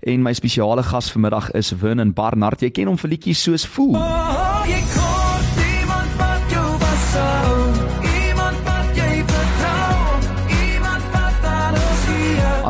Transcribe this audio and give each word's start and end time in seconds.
en 0.00 0.22
my 0.22 0.32
spesiale 0.32 0.82
gas 0.82 1.10
vanmiddag 1.12 1.50
is 1.58 1.72
Vernon 1.76 2.12
Barnard. 2.12 2.62
Jy 2.62 2.70
ken 2.70 2.92
hom 2.92 2.98
vir 3.00 3.14
liedjies 3.16 3.42
soos 3.42 3.66
Fool. 3.66 3.96
Oh, 3.96 4.62
jy 4.68 4.80
kort 4.94 5.64
iemand 5.66 6.16
wat 6.20 6.54
jou 6.56 6.68
was. 6.78 6.90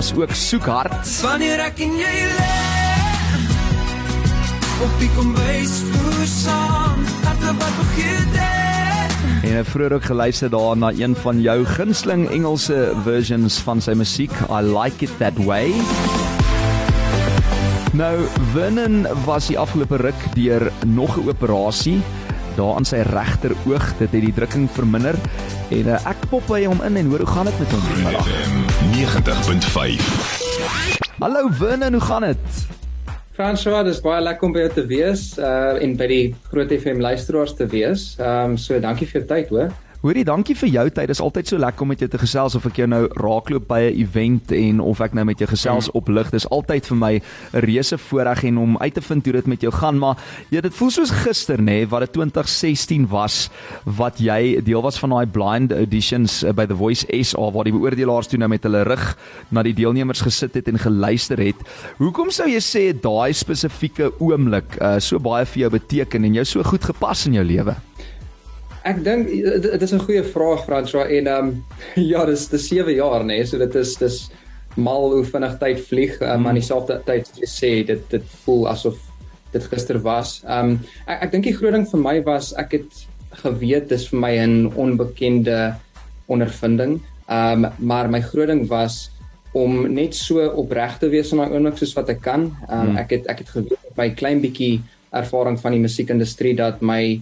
as 0.01 0.15
ook 0.17 0.33
soek 0.33 0.65
hart. 0.65 1.09
Wanneer 1.21 1.61
ek 1.67 1.81
in 1.85 1.93
jy 2.01 2.13
lê 2.33 2.49
op 4.81 4.95
die 4.97 5.11
kombuis 5.13 5.75
voer 5.91 6.31
saam, 6.31 7.03
harte 7.27 7.53
wat 7.61 7.77
vergeet 7.83 8.39
het. 8.41 9.19
En 9.51 9.61
ek 9.61 9.69
vroeër 9.75 9.99
ook 9.99 10.09
geluister 10.09 10.53
daar 10.57 10.81
na 10.81 10.95
een 10.97 11.17
van 11.21 11.45
jou 11.45 11.59
gunsteling 11.77 12.31
Engelse 12.33 12.81
versions 13.05 13.61
van 13.67 13.85
sy 13.85 13.93
musiek, 13.93 14.33
I 14.49 14.65
Like 14.65 15.05
It 15.05 15.19
That 15.21 15.37
Way. 15.45 15.77
Nou, 17.91 18.23
Vernon 18.53 19.07
was 19.25 19.49
die 19.51 19.59
afgelope 19.59 19.97
ruk 19.99 20.35
deur 20.35 20.73
nog 20.87 21.17
'n 21.19 21.29
operasie 21.29 22.03
daar 22.55 22.75
aan 22.75 22.85
sy 22.85 22.97
regter 22.97 23.51
oog, 23.67 23.99
dit 23.99 24.13
het 24.13 24.23
die 24.23 24.33
drukking 24.33 24.71
verminder 24.71 25.15
en 25.71 25.87
uh, 25.87 26.07
ek 26.07 26.29
pop 26.31 26.47
by 26.47 26.65
hom 26.65 26.83
in 26.87 26.97
en 26.97 27.07
hoor 27.11 27.19
hoe 27.19 27.27
gaan 27.27 27.45
dit 27.45 27.59
met 27.59 27.71
hom 27.71 27.81
vanmiddag. 27.81 28.27
90.5. 28.95 30.07
Hallo 31.19 31.49
Vernon, 31.51 31.93
hoe 31.93 32.01
gaan 32.03 32.23
dit? 32.23 32.47
François, 33.33 33.85
dis 33.85 34.01
baie 34.01 34.23
lekker 34.23 34.47
om 34.47 34.53
by 34.53 34.61
jou 34.61 34.73
te 34.73 34.87
wees 34.87 35.39
uh 35.39 35.83
en 35.83 35.97
by 35.97 36.07
die 36.07 36.35
Groot 36.51 36.71
FM 36.71 37.01
luisteraars 37.01 37.55
te 37.55 37.67
wees. 37.67 38.15
Ehm 38.19 38.51
um, 38.51 38.57
so 38.57 38.81
dankie 38.81 39.07
vir 39.07 39.21
jou 39.21 39.29
tyd, 39.35 39.49
hoor. 39.49 39.71
Hoorie, 40.01 40.23
dankie 40.25 40.55
vir 40.57 40.71
jou 40.73 40.83
tyd. 40.89 41.11
Dit 41.11 41.19
is 41.19 41.21
altyd 41.21 41.51
so 41.51 41.61
lekker 41.61 41.85
om 41.85 41.91
met 41.93 42.01
jou 42.01 42.07
te 42.09 42.17
gesels 42.17 42.55
of 42.57 42.65
ek 42.65 42.79
jou 42.81 42.87
nou 42.89 43.03
raakloop 43.21 43.67
by 43.69 43.81
'n 43.91 43.99
event 44.01 44.53
en 44.57 44.79
of 44.81 45.01
ek 45.05 45.13
nou 45.13 45.27
met 45.29 45.39
jou 45.39 45.49
gesels 45.51 45.91
mm. 45.91 45.99
op 46.01 46.09
lig. 46.09 46.31
Dis 46.33 46.49
altyd 46.49 46.87
vir 46.89 46.97
my 46.97 47.13
'n 47.21 47.61
reuse 47.61 47.99
voorreg 47.99 48.45
en 48.45 48.59
om 48.59 48.79
uit 48.79 48.95
te 48.95 49.03
vind 49.03 49.25
hoe 49.25 49.33
dit 49.35 49.47
met 49.47 49.61
jou 49.61 49.73
gaan, 49.73 49.99
maar 49.99 50.17
ja, 50.49 50.63
dit 50.63 50.75
voel 50.75 50.91
soos 50.91 51.11
gister 51.11 51.59
nê, 51.59 51.85
nee, 51.85 51.87
wat 51.87 52.01
dit 52.01 52.13
2016 52.13 53.09
was 53.09 53.51
wat 53.85 54.17
jy 54.19 54.63
deel 54.65 54.81
was 54.81 54.99
van 54.99 55.11
daai 55.11 55.27
blind 55.27 55.73
auditions 55.73 56.45
uh, 56.45 56.53
by 56.53 56.65
The 56.65 56.77
Voice 56.77 57.05
SA 57.21 57.51
waar 57.51 57.65
die 57.65 57.77
beoordelaars 57.77 58.27
toe 58.27 58.39
nou 58.39 58.49
met 58.49 58.63
hulle 58.63 58.83
rug 58.83 59.17
na 59.51 59.63
die 59.63 59.75
deelnemers 59.75 60.25
gesit 60.25 60.55
het 60.55 60.69
en 60.69 60.79
geluister 60.79 61.37
het. 61.37 61.61
Hoekom 61.99 62.31
sou 62.31 62.49
jy 62.49 62.61
sê 62.61 62.97
daai 62.97 63.35
spesifieke 63.35 64.13
oomblik 64.19 64.81
uh, 64.81 64.97
so 64.99 65.19
baie 65.19 65.45
vir 65.45 65.61
jou 65.61 65.71
beteken 65.71 66.25
en 66.25 66.35
jou 66.35 66.45
so 66.45 66.63
goed 66.63 66.85
gepas 66.85 67.27
in 67.27 67.35
jou 67.35 67.45
lewe? 67.45 67.77
Ek 68.89 69.03
dink 69.05 69.29
dit 69.29 69.83
is 69.83 69.93
'n 69.93 70.05
goeie 70.07 70.23
vraag 70.25 70.65
François 70.65 71.09
en 71.09 71.27
ehm 71.27 71.49
um, 71.49 71.65
ja, 72.13 72.25
dis 72.25 72.49
dis 72.49 72.69
7 72.69 72.95
jaar 72.95 73.21
nê, 73.21 73.41
nee, 73.41 73.47
so 73.47 73.59
dit 73.59 73.75
is 73.75 73.97
dis 73.97 74.31
mal 74.77 75.11
hoe 75.13 75.25
vinnig 75.25 75.59
tyd 75.59 75.81
vlieg, 75.81 76.21
um, 76.21 76.43
maar 76.43 76.55
dieselfde 76.55 77.01
tyd 77.05 77.29
as 77.29 77.39
jy 77.39 77.49
sê 77.49 77.73
dit 77.87 78.03
dit 78.11 78.25
voel 78.45 78.69
asof 78.69 78.97
dit 79.53 79.65
gister 79.73 79.99
was. 80.03 80.41
Ehm 80.47 80.71
um, 80.71 80.81
ek 81.07 81.23
ek 81.27 81.33
dink 81.33 81.45
die 81.45 81.57
groot 81.57 81.73
ding 81.73 81.87
vir 81.91 82.01
my 82.01 82.17
was 82.25 82.53
ek 82.57 82.73
het 82.79 83.07
geweet 83.43 83.89
dis 83.89 84.09
vir 84.09 84.21
my 84.21 84.35
'n 84.47 84.73
onbekende 84.75 85.75
ondervinding. 86.29 87.01
Ehm 87.29 87.65
um, 87.65 87.73
maar 87.79 88.09
my 88.09 88.21
groot 88.21 88.49
ding 88.49 88.67
was 88.69 89.11
om 89.53 89.93
net 89.93 90.15
so 90.15 90.47
opreg 90.55 90.99
te 90.99 91.09
wees 91.11 91.33
in 91.33 91.39
daai 91.39 91.51
oomblik 91.51 91.79
soos 91.79 91.95
wat 91.99 92.09
ek 92.09 92.23
kan. 92.23 92.49
Ehm 92.69 92.81
um, 92.81 92.87
hmm. 92.87 92.97
ek 92.97 93.11
het 93.11 93.27
ek 93.27 93.39
het 93.45 93.49
geweet 93.49 93.97
my 93.97 94.11
klein 94.11 94.41
bietjie 94.41 94.81
ervaring 95.11 95.59
van 95.61 95.73
die 95.73 95.83
musiekindustrie 95.83 96.55
dat 96.55 96.81
my 96.81 97.21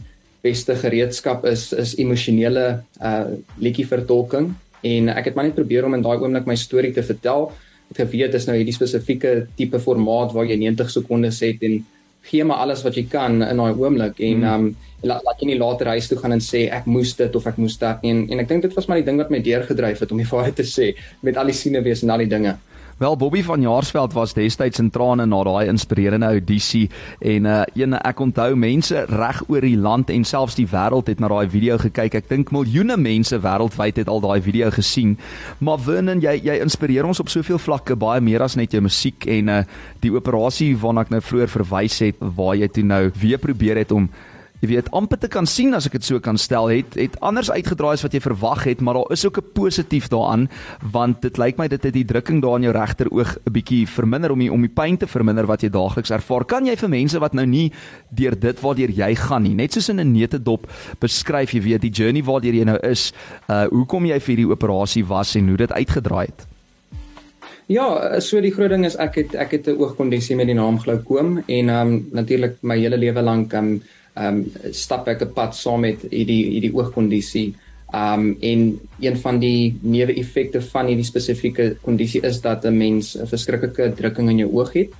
beste 0.48 0.76
gereedskap 0.82 1.46
is 1.48 1.70
is 1.72 1.94
emosionele 2.00 2.66
uh 3.00 3.24
liedjie 3.60 3.86
vertolking 3.86 4.50
en 4.82 5.12
ek 5.14 5.30
het 5.30 5.36
maar 5.36 5.48
net 5.48 5.58
probeer 5.58 5.86
om 5.86 5.94
in 5.94 6.04
daai 6.04 6.18
oomblik 6.18 6.46
my 6.46 6.56
storie 6.56 6.92
te 6.94 7.02
vertel. 7.02 7.50
Ek 7.90 7.96
het 7.96 8.10
geweet 8.10 8.34
dis 8.34 8.46
nou 8.46 8.56
hierdie 8.56 8.76
spesifieke 8.76 9.32
tipe 9.58 9.80
formaat 9.82 10.34
waar 10.36 10.46
jy 10.46 10.58
90 10.60 10.92
sekondes 10.98 11.40
het 11.44 11.64
en 11.66 11.80
gee 12.28 12.44
maar 12.44 12.62
alles 12.64 12.84
wat 12.84 12.96
jy 12.98 13.06
kan 13.10 13.40
in 13.42 13.62
daai 13.62 13.72
oomblik 13.72 14.20
en 14.20 14.44
hmm. 14.44 14.68
um 14.68 14.86
laat 15.06 15.22
la, 15.22 15.34
jy 15.38 15.52
nie 15.52 15.58
later 15.60 15.92
huis 15.94 16.08
toe 16.10 16.18
gaan 16.18 16.34
en 16.34 16.42
sê 16.42 16.64
ek 16.74 16.88
moes 16.90 17.12
dit 17.16 17.36
of 17.38 17.44
ek 17.46 17.60
moes 17.62 17.76
dat 17.78 18.02
nie 18.02 18.10
en, 18.10 18.24
en 18.34 18.42
ek 18.42 18.48
dink 18.50 18.64
dit 18.66 18.74
was 18.74 18.88
maar 18.90 18.98
die 18.98 19.06
ding 19.06 19.20
wat 19.22 19.30
my 19.30 19.38
deurgedryf 19.46 20.02
het 20.02 20.14
om 20.14 20.18
die 20.18 20.26
waarheid 20.32 20.58
te 20.58 20.66
sê 20.66 20.90
met 21.26 21.38
al 21.38 21.52
die 21.52 21.56
siene 21.56 21.82
wees 21.86 22.02
en 22.02 22.14
al 22.14 22.24
die 22.26 22.32
dinge. 22.32 22.56
Wel 22.98 23.16
Bobby 23.16 23.42
van 23.42 23.60
Jaarsveld 23.60 24.12
was 24.12 24.32
destyds 24.34 24.78
in 24.82 24.90
trane 24.90 25.22
na 25.26 25.38
daai 25.46 25.68
inspirerende 25.70 26.26
audisie 26.26 26.88
en 27.22 27.44
uh 27.46 27.60
een 27.78 27.94
ek 27.94 28.18
onthou 28.20 28.56
mense 28.58 29.04
reg 29.06 29.38
oor 29.46 29.62
die 29.62 29.76
land 29.78 30.10
en 30.10 30.24
selfs 30.26 30.56
die 30.58 30.66
wêreld 30.66 31.06
het 31.06 31.20
na 31.22 31.28
daai 31.30 31.46
video 31.48 31.76
gekyk. 31.78 32.16
Ek 32.18 32.26
dink 32.28 32.50
miljoene 32.50 32.96
mense 32.98 33.38
wêreldwyd 33.38 34.00
het 34.02 34.10
al 34.10 34.18
daai 34.24 34.42
video 34.42 34.72
gesien. 34.74 35.14
Maar 35.62 35.78
Vernon, 35.78 36.18
jy 36.18 36.40
jy 36.42 36.56
inspireer 36.58 37.06
ons 37.06 37.22
op 37.22 37.30
soveel 37.30 37.62
vlakke, 37.62 37.94
baie 37.94 38.20
meer 38.20 38.42
as 38.42 38.58
net 38.58 38.74
jou 38.74 38.82
musiek 38.82 39.28
en 39.30 39.48
uh 39.48 39.60
die 40.02 40.10
operasie 40.10 40.74
waarna 40.74 41.06
ek 41.06 41.14
nou 41.14 41.22
vroeër 41.22 41.54
verwys 41.54 42.00
het 42.02 42.18
waar 42.18 42.58
jy 42.58 42.66
toe 42.66 42.82
nou 42.82 43.04
weer 43.14 43.38
probeer 43.38 43.78
het 43.78 43.94
om 43.94 44.10
jy 44.60 44.68
weet 44.72 44.90
amper 44.96 45.18
te 45.22 45.28
kan 45.30 45.46
sien 45.46 45.74
as 45.76 45.86
ek 45.86 45.98
dit 45.98 46.06
so 46.08 46.18
kan 46.22 46.38
stel 46.40 46.70
het 46.72 46.96
het 46.98 47.14
anders 47.22 47.50
uitgedraai 47.50 47.92
as 47.94 48.02
wat 48.02 48.14
jy 48.16 48.20
verwag 48.24 48.64
het 48.66 48.80
maar 48.82 48.98
daar 48.98 49.12
is 49.14 49.24
ook 49.26 49.38
'n 49.38 49.52
positief 49.54 50.08
daaraan 50.08 50.48
want 50.82 51.22
dit 51.22 51.38
lyk 51.38 51.58
my 51.58 51.68
dit 51.68 51.82
het 51.82 51.94
die 51.94 52.04
drukking 52.04 52.42
daar 52.42 52.56
in 52.56 52.66
jou 52.66 52.74
regter 52.74 53.06
oog 53.10 53.38
'n 53.46 53.52
bietjie 53.52 53.86
verminder 53.86 54.32
om 54.32 54.38
die, 54.38 54.52
om 54.52 54.60
die 54.60 54.74
pyn 54.74 54.96
te 54.96 55.06
verminder 55.06 55.46
wat 55.46 55.62
jy 55.62 55.68
daagliks 55.68 56.10
ervaar. 56.10 56.44
Kan 56.44 56.66
jy 56.66 56.76
vir 56.76 56.88
mense 56.88 57.18
wat 57.18 57.34
nou 57.34 57.46
nie 57.46 57.72
deur 58.10 58.38
dit 58.38 58.60
waardeur 58.60 58.90
jy 58.90 59.14
gaan 59.14 59.42
nie 59.42 59.54
net 59.54 59.72
soos 59.72 59.88
in 59.88 60.00
'n 60.00 60.12
netedop 60.12 60.66
beskryf 61.00 61.52
jy 61.52 61.60
weet 61.60 61.80
die 61.80 61.90
journey 61.90 62.22
waardeur 62.22 62.54
jy 62.54 62.64
nou 62.64 62.78
is 62.82 63.12
uh 63.48 63.66
hoekom 63.68 64.06
jy 64.06 64.18
vir 64.20 64.36
hierdie 64.36 64.52
operasie 64.52 65.04
was 65.04 65.36
en 65.36 65.48
hoe 65.48 65.56
dit 65.56 65.72
uitgedraai 65.72 66.26
het? 66.26 66.46
Ja, 67.68 68.20
so 68.20 68.40
die 68.40 68.50
groot 68.50 68.70
ding 68.70 68.86
is 68.86 68.96
ek 68.96 69.14
het 69.14 69.34
ek 69.34 69.50
het 69.50 69.68
'n 69.68 69.76
oogkondisie 69.76 70.36
met 70.36 70.46
die 70.46 70.54
naam 70.54 70.78
glaukoom 70.78 71.42
en 71.46 71.68
ehm 71.68 71.86
um, 71.86 72.08
natuurlik 72.12 72.56
my 72.62 72.78
hele 72.78 72.96
lewe 72.96 73.22
lank 73.22 73.52
ehm 73.52 73.64
um, 73.64 73.82
ehm 74.14 74.36
um, 74.36 74.72
stap 74.72 75.08
ek 75.08 75.22
'n 75.22 75.32
pad 75.32 75.54
saam 75.54 75.80
met 75.80 76.02
hierdie 76.10 76.44
hierdie 76.54 76.74
oogkondisie. 76.74 77.54
Ehm 77.92 78.20
um, 78.20 78.36
en 78.40 78.80
een 79.00 79.16
van 79.16 79.38
die 79.38 79.78
neeweffekte 79.80 80.60
van 80.60 80.86
hierdie 80.86 81.04
spesifieke 81.04 81.76
kondisie 81.82 82.22
is 82.22 82.40
dat 82.40 82.64
'n 82.64 82.76
mens 82.76 83.16
'n 83.16 83.26
verskriklike 83.26 83.94
drukking 83.96 84.30
in 84.30 84.38
jou 84.38 84.50
oog 84.52 84.72
het. 84.72 84.90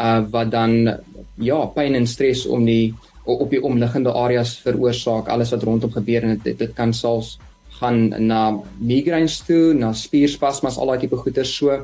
Uh 0.00 0.24
wat 0.30 0.50
dan 0.50 1.00
ja, 1.38 1.66
pyn 1.66 1.94
en 1.94 2.06
stres 2.06 2.46
om 2.46 2.64
die 2.64 2.94
op 3.24 3.50
die 3.50 3.62
omliggende 3.62 4.12
areas 4.12 4.58
veroorsaak, 4.62 5.28
alles 5.28 5.50
wat 5.50 5.62
rondom 5.62 5.90
gebeur 5.90 6.22
en 6.22 6.40
dit 6.42 6.58
dit 6.58 6.74
kan 6.74 6.92
selfs 6.94 7.38
gaan 7.80 8.26
na 8.26 8.58
migraines 8.78 9.40
toe, 9.44 9.74
na 9.74 9.92
spierspasmas, 9.92 10.78
al 10.78 10.92
daai 10.92 11.00
tipe 11.04 11.16
goeie 11.16 11.44
so. 11.44 11.82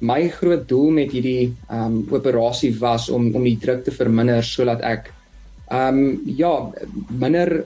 My 0.00 0.28
groot 0.28 0.68
doel 0.68 0.90
met 0.90 1.12
hierdie 1.12 1.52
ehm 1.68 1.84
um, 1.84 1.98
operasie 2.10 2.74
was 2.80 3.08
om 3.10 3.34
om 3.34 3.44
die 3.44 3.58
druk 3.60 3.84
te 3.84 3.90
verminder 3.90 4.42
sodat 4.44 4.80
ek 4.82 5.12
ehm 5.74 5.98
um, 5.98 6.22
ja, 6.38 6.52
minder 7.08 7.64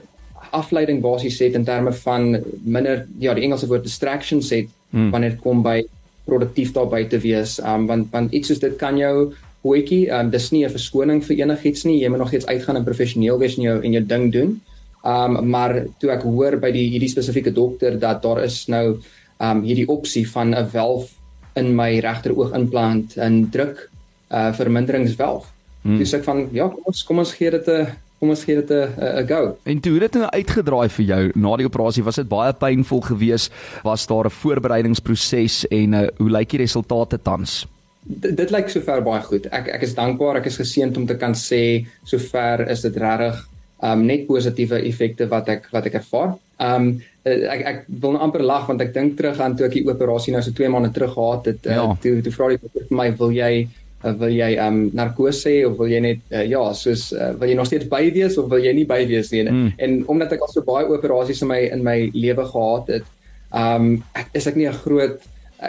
afleiding 0.51 1.01
basies 1.01 1.39
het 1.39 1.53
in 1.53 1.63
terme 1.63 1.93
van 1.93 2.37
minder 2.63 3.05
ja, 3.19 3.33
die 3.33 3.43
Engelse 3.43 3.67
woord 3.67 3.83
distractions 3.83 4.49
het 4.49 4.69
hmm. 4.89 5.11
wanneer 5.13 5.35
dit 5.35 5.43
kom 5.43 5.61
by 5.65 5.83
produktief 6.25 6.73
daar 6.73 6.89
buite 6.89 7.19
wees. 7.19 7.59
Ehm 7.59 7.83
um, 7.83 7.85
want 7.87 8.11
want 8.11 8.33
iets 8.33 8.51
soos 8.51 8.61
dit 8.63 8.75
kan 8.77 8.97
jou 8.97 9.33
hoetjie, 9.65 10.07
ehm 10.09 10.25
um, 10.25 10.31
dis 10.31 10.49
nie 10.51 10.65
'n 10.65 10.71
verskoning 10.71 11.21
vir 11.25 11.43
enigiets 11.43 11.85
nie. 11.85 11.99
Jy 12.01 12.09
moet 12.09 12.23
nog 12.25 12.33
iets 12.33 12.45
uitgaan 12.47 12.75
en 12.75 12.83
professioneel 12.83 13.37
wees 13.39 13.57
in 13.57 13.63
jou 13.63 13.77
en 13.83 13.91
jou 13.91 14.05
ding 14.05 14.31
doen. 14.31 14.61
Ehm 15.03 15.37
um, 15.37 15.49
maar 15.49 15.85
toe 15.99 16.11
ek 16.11 16.23
hoor 16.23 16.59
by 16.59 16.71
die 16.71 16.89
hierdie 16.89 17.13
spesifieke 17.15 17.51
dokter 17.51 17.99
dat 17.99 18.21
daar 18.23 18.43
is 18.43 18.67
nou 18.67 18.99
ehm 19.39 19.57
um, 19.57 19.63
hierdie 19.63 19.87
opsie 19.87 20.25
van 20.29 20.55
'n 20.55 20.67
valve 20.67 21.07
in 21.55 21.75
my 21.75 21.99
regteroog 21.99 22.53
implant 22.55 23.17
en 23.17 23.49
druk 23.49 23.89
uh 24.31 24.53
verminderingsvalve 24.53 25.47
Hmm. 25.81 25.97
Dis 25.97 26.13
ek 26.13 26.23
van 26.27 26.47
ja, 26.55 26.67
kom 26.67 26.91
ons 26.91 27.03
kom 27.07 27.21
ons 27.23 27.33
gee 27.33 27.51
dit 27.51 27.67
'n 27.67 27.87
kom 28.19 28.29
ons 28.29 28.43
gee 28.43 28.55
dit 28.55 28.71
'n 28.71 29.27
go. 29.27 29.57
En 29.63 29.79
toe 29.79 29.93
het 29.93 30.11
dit 30.11 30.21
nou 30.21 30.29
uitgedraai 30.29 30.89
vir 30.89 31.05
jou 31.05 31.31
na 31.35 31.55
die 31.55 31.65
operasie, 31.65 32.03
was 32.03 32.15
dit 32.15 32.27
baie 32.27 32.53
pynvol 32.53 33.01
geweest? 33.01 33.51
Was 33.83 34.07
daar 34.07 34.25
'n 34.25 34.29
voorbereidingsproses 34.29 35.65
en 35.67 35.93
uh, 35.93 36.07
hoe 36.17 36.29
lyk 36.29 36.49
die 36.49 36.59
resultate 36.59 37.19
tans? 37.21 37.65
D 38.07 38.35
dit 38.35 38.51
lyk 38.51 38.69
sover 38.69 39.01
baie 39.01 39.21
goed. 39.21 39.45
Ek 39.51 39.67
ek 39.67 39.81
is 39.81 39.95
dankbaar, 39.95 40.37
ek 40.37 40.45
is 40.45 40.57
geseënd 40.57 40.97
om 40.97 41.05
te 41.05 41.15
kan 41.15 41.33
sê 41.33 41.85
sover 42.03 42.69
is 42.69 42.81
dit 42.81 42.95
regtig 42.95 43.47
um 43.81 44.05
net 44.05 44.25
positiewe 44.27 44.81
effekte 44.87 45.27
wat 45.31 45.49
ek 45.49 45.69
wat 45.71 45.85
ek 45.85 45.99
ervaar. 46.01 46.35
Um 46.59 47.01
ek 47.23 47.61
ek 47.71 47.83
wil 48.01 48.15
nou 48.15 48.21
amper 48.23 48.43
lag 48.43 48.67
want 48.67 48.81
ek 48.81 48.93
dink 48.93 49.17
terug 49.17 49.39
aan 49.39 49.55
toe 49.55 49.67
ek 49.67 49.77
die 49.77 49.85
operasie 49.87 50.33
nou 50.33 50.41
so 50.41 50.51
2 50.51 50.71
maande 50.71 50.91
terug 50.95 51.13
gehad 51.13 51.45
het. 51.45 51.67
Uh, 51.67 51.75
ja. 51.75 51.85
Toe 52.01 52.21
toe 52.25 52.33
vra 52.35 52.49
die 52.49 52.59
dokter 52.63 52.87
vir 52.89 52.97
my, 52.97 53.11
"Wil 53.19 53.31
jy 53.31 53.67
uh, 54.03 54.13
wil 54.19 54.33
jy 54.33 54.49
um 54.63 54.79
narkose 54.95 55.53
of 55.67 55.77
wil 55.79 55.91
jy 55.91 56.01
net 56.03 56.33
uh, 56.33 56.43
ja 56.47 56.61
soos 56.77 57.09
uh, 57.15 57.31
wil 57.39 57.51
jy 57.51 57.57
nog 57.59 57.69
steeds 57.69 57.89
by 57.91 58.03
wees 58.15 58.37
of 58.41 58.49
wil 58.51 58.63
jy 58.63 58.73
nie 58.77 58.87
by 58.89 59.01
wees 59.09 59.31
nie 59.33 59.45
mm. 59.45 59.71
en 59.77 60.01
omdat 60.11 60.35
ek 60.37 60.45
al 60.45 60.53
so 60.53 60.65
baie 60.65 60.87
operasies 60.89 61.43
in 61.45 61.51
my 61.51 61.61
in 61.67 61.83
my 61.85 61.97
lewe 62.15 62.45
gehad 62.53 62.93
het 62.97 63.09
um 63.55 63.97
ek 64.19 64.33
is 64.37 64.47
ek 64.49 64.59
nie 64.59 64.69
'n 64.69 64.81
groot 64.85 65.17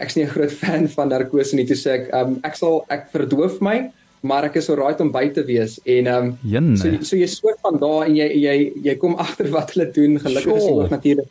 ek's 0.03 0.17
nie 0.17 0.27
'n 0.27 0.35
groot 0.35 0.53
fan 0.63 0.89
van 0.97 1.09
narkose 1.09 1.57
nie 1.57 1.67
toe 1.67 1.79
sê 1.79 2.01
ek 2.01 2.13
um 2.15 2.39
ek 2.45 2.57
sal 2.57 2.85
ek 2.89 3.11
verdoof 3.15 3.61
my 3.61 3.91
maar 4.23 4.45
ek 4.45 4.57
is 4.61 4.67
so 4.69 4.77
right 4.77 5.01
om 5.01 5.11
by 5.13 5.29
te 5.33 5.43
wees 5.43 5.81
en 5.85 6.07
um 6.07 6.27
Jene. 6.45 6.77
so 6.77 6.91
so 7.03 7.17
jy 7.17 7.27
soort 7.27 7.59
van 7.65 7.79
daar 7.81 8.07
en 8.07 8.17
jy 8.17 8.29
jy 8.47 8.57
jy 8.85 8.97
kom 8.97 9.17
agter 9.25 9.49
wat 9.51 9.73
hulle 9.75 9.91
doen 9.93 10.19
gelukkig 10.19 10.57
is 10.57 10.67
dit 10.67 10.91
natuurlik 10.99 11.31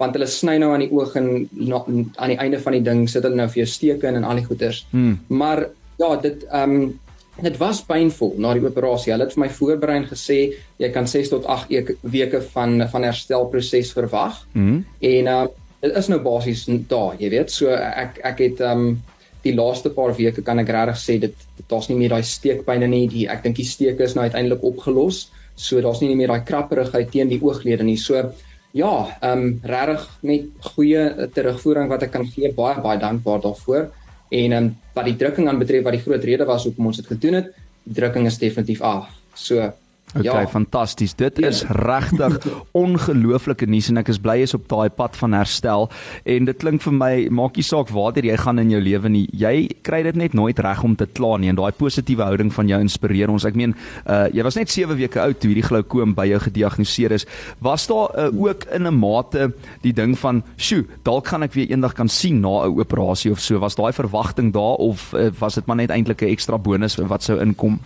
want 0.00 0.16
hulle 0.16 0.28
sny 0.28 0.58
nou 0.60 0.72
aan 0.74 0.84
die 0.84 0.92
oog 0.92 1.16
en 1.18 1.30
na, 1.56 1.80
aan 2.20 2.32
die 2.32 2.38
einde 2.42 2.60
van 2.60 2.76
die 2.76 2.84
ding 2.84 3.06
sit 3.08 3.24
hulle 3.24 3.38
nou 3.38 3.48
vir 3.52 3.62
jou 3.62 3.68
steke 3.70 4.08
in 4.10 4.18
en 4.20 4.26
al 4.28 4.40
die 4.40 4.44
goeters. 4.44 4.82
Hmm. 4.92 5.16
Maar 5.28 5.66
ja, 5.98 6.16
dit 6.16 6.46
ehm 6.50 6.78
um, 6.80 6.94
dit 7.36 7.56
was 7.60 7.82
pynvol 7.84 8.32
na 8.40 8.54
die 8.56 8.64
operasie. 8.64 9.12
Hulle 9.12 9.26
het 9.26 9.34
vir 9.34 9.42
my 9.42 9.50
voorberei 9.52 9.96
en 10.00 10.08
gesê 10.08 10.38
jy 10.80 10.88
kan 10.92 11.08
6 11.08 11.34
tot 11.34 11.44
8 11.52 11.96
weke 12.08 12.40
van 12.54 12.80
van 12.92 13.04
herstelproses 13.04 13.92
verwag. 13.92 14.46
Mm 14.52 14.66
-hmm. 14.68 14.84
En 15.00 15.26
ehm 15.26 15.44
uh, 15.44 15.48
dit 15.80 15.96
is 15.96 16.08
nou 16.08 16.20
basies 16.20 16.64
daar, 16.88 17.14
jy 17.18 17.30
weet. 17.30 17.50
So 17.50 17.68
ek 17.70 18.18
ek 18.24 18.38
het 18.38 18.60
ehm 18.60 18.86
um, 18.86 19.02
die 19.42 19.54
laaste 19.54 19.90
paar 19.90 20.14
weke 20.16 20.42
kan 20.42 20.58
ek 20.58 20.68
regtig 20.68 20.98
sê 20.98 21.18
dit 21.20 21.34
daar's 21.68 21.88
nie 21.88 21.96
meer 21.96 22.08
daai 22.08 22.22
steekpynne 22.22 22.86
nie. 22.86 23.06
Die 23.08 23.28
ek 23.28 23.42
dink 23.42 23.56
die 23.56 23.64
steek 23.68 24.00
is 24.00 24.14
nou 24.14 24.24
uiteindelik 24.24 24.62
opgelos. 24.62 25.30
So 25.54 25.80
daar's 25.80 26.00
nie 26.00 26.16
meer 26.16 26.28
daai 26.28 26.44
krapperigheid 26.44 27.10
teen 27.10 27.28
die 27.28 27.42
ooglede 27.42 27.84
nie. 27.84 27.96
So 27.96 28.32
ja, 28.72 29.18
ehm 29.20 29.38
um, 29.38 29.60
regtig 29.62 30.08
net 30.22 30.42
goeie 30.74 31.28
terugvoering 31.34 31.88
wat 31.88 32.02
ek 32.02 32.10
kan 32.10 32.26
gee. 32.26 32.52
Baie 32.52 32.80
baie 32.80 32.98
dankbaar 32.98 33.40
daarvoor. 33.40 33.90
En 34.28 34.52
ehm 34.52 34.64
um, 34.64 34.76
wat 34.94 35.04
die 35.04 35.16
drukking 35.16 35.48
aan 35.48 35.58
betref 35.58 35.82
wat 35.82 35.92
die 35.92 36.02
groot 36.02 36.24
rede 36.24 36.44
was 36.44 36.64
hoekom 36.64 36.86
ons 36.86 36.96
dit 36.96 37.06
gedoen 37.06 37.34
het, 37.40 37.52
drukking 37.82 38.26
is 38.26 38.38
definitief 38.38 38.80
af. 38.80 39.08
So 39.34 39.72
Okay, 40.16 40.42
ja. 40.42 40.48
fantasties. 40.48 41.14
Dit 41.14 41.38
is 41.38 41.62
regtig 41.68 42.38
ongelooflike 42.84 43.66
nuus 43.68 43.90
en 43.92 44.00
ek 44.00 44.10
is 44.12 44.20
bly 44.22 44.38
jy's 44.40 44.54
op 44.56 44.66
daai 44.70 44.88
pad 44.92 45.16
van 45.20 45.36
herstel 45.36 45.88
en 46.24 46.48
dit 46.48 46.60
klink 46.60 46.84
vir 46.84 46.96
my 46.96 47.12
maak 47.34 47.58
nie 47.58 47.66
saak 47.66 47.92
waar 47.94 48.16
jy 48.16 48.36
gaan 48.40 48.60
in 48.62 48.72
jou 48.72 48.80
lewe 48.80 49.10
nie. 49.12 49.24
Jy 49.36 49.68
kry 49.86 50.02
dit 50.06 50.16
net 50.16 50.34
nooit 50.36 50.58
reg 50.58 50.82
om 50.86 50.96
te 50.96 51.06
kla 51.06 51.36
nie 51.40 51.50
en 51.52 51.58
daai 51.58 51.72
positiewe 51.76 52.24
houding 52.24 52.52
van 52.54 52.70
jou 52.70 52.80
inspireer 52.80 53.32
ons. 53.32 53.44
Ek 53.48 53.58
meen, 53.58 53.76
uh 54.04 54.26
jy 54.36 54.44
was 54.44 54.56
net 54.58 54.72
7 54.72 54.96
weke 54.98 55.20
oud 55.22 55.38
toe 55.40 55.50
hierdie 55.52 55.66
glaukoom 55.66 56.14
by 56.16 56.26
jou 56.32 56.40
gediagnoseer 56.46 57.14
is. 57.16 57.26
Was 57.64 57.86
daar 57.90 58.12
uh, 58.16 58.28
ook 58.32 58.66
in 58.74 58.86
'n 58.86 58.94
mate 58.94 59.52
die 59.82 59.92
ding 59.92 60.16
van, 60.18 60.42
"Sjoe, 60.56 60.84
dalk 61.04 61.28
gaan 61.28 61.42
ek 61.42 61.54
weer 61.54 61.70
eendag 61.70 61.94
kan 61.94 62.08
sien 62.08 62.40
na 62.40 62.66
'n 62.66 62.78
operasie 62.78 63.30
of 63.30 63.40
so." 63.40 63.58
Was 63.58 63.76
daai 63.76 63.92
verwagting 63.92 64.52
daar 64.52 64.76
of 64.78 65.12
uh, 65.14 65.30
was 65.38 65.54
dit 65.54 65.66
maar 65.66 65.76
net 65.76 65.90
eintlik 65.90 66.22
'n 66.22 66.32
ekstra 66.32 66.58
bonus 66.58 66.96
wat 66.96 67.22
sou 67.22 67.40
inkom? 67.40 67.80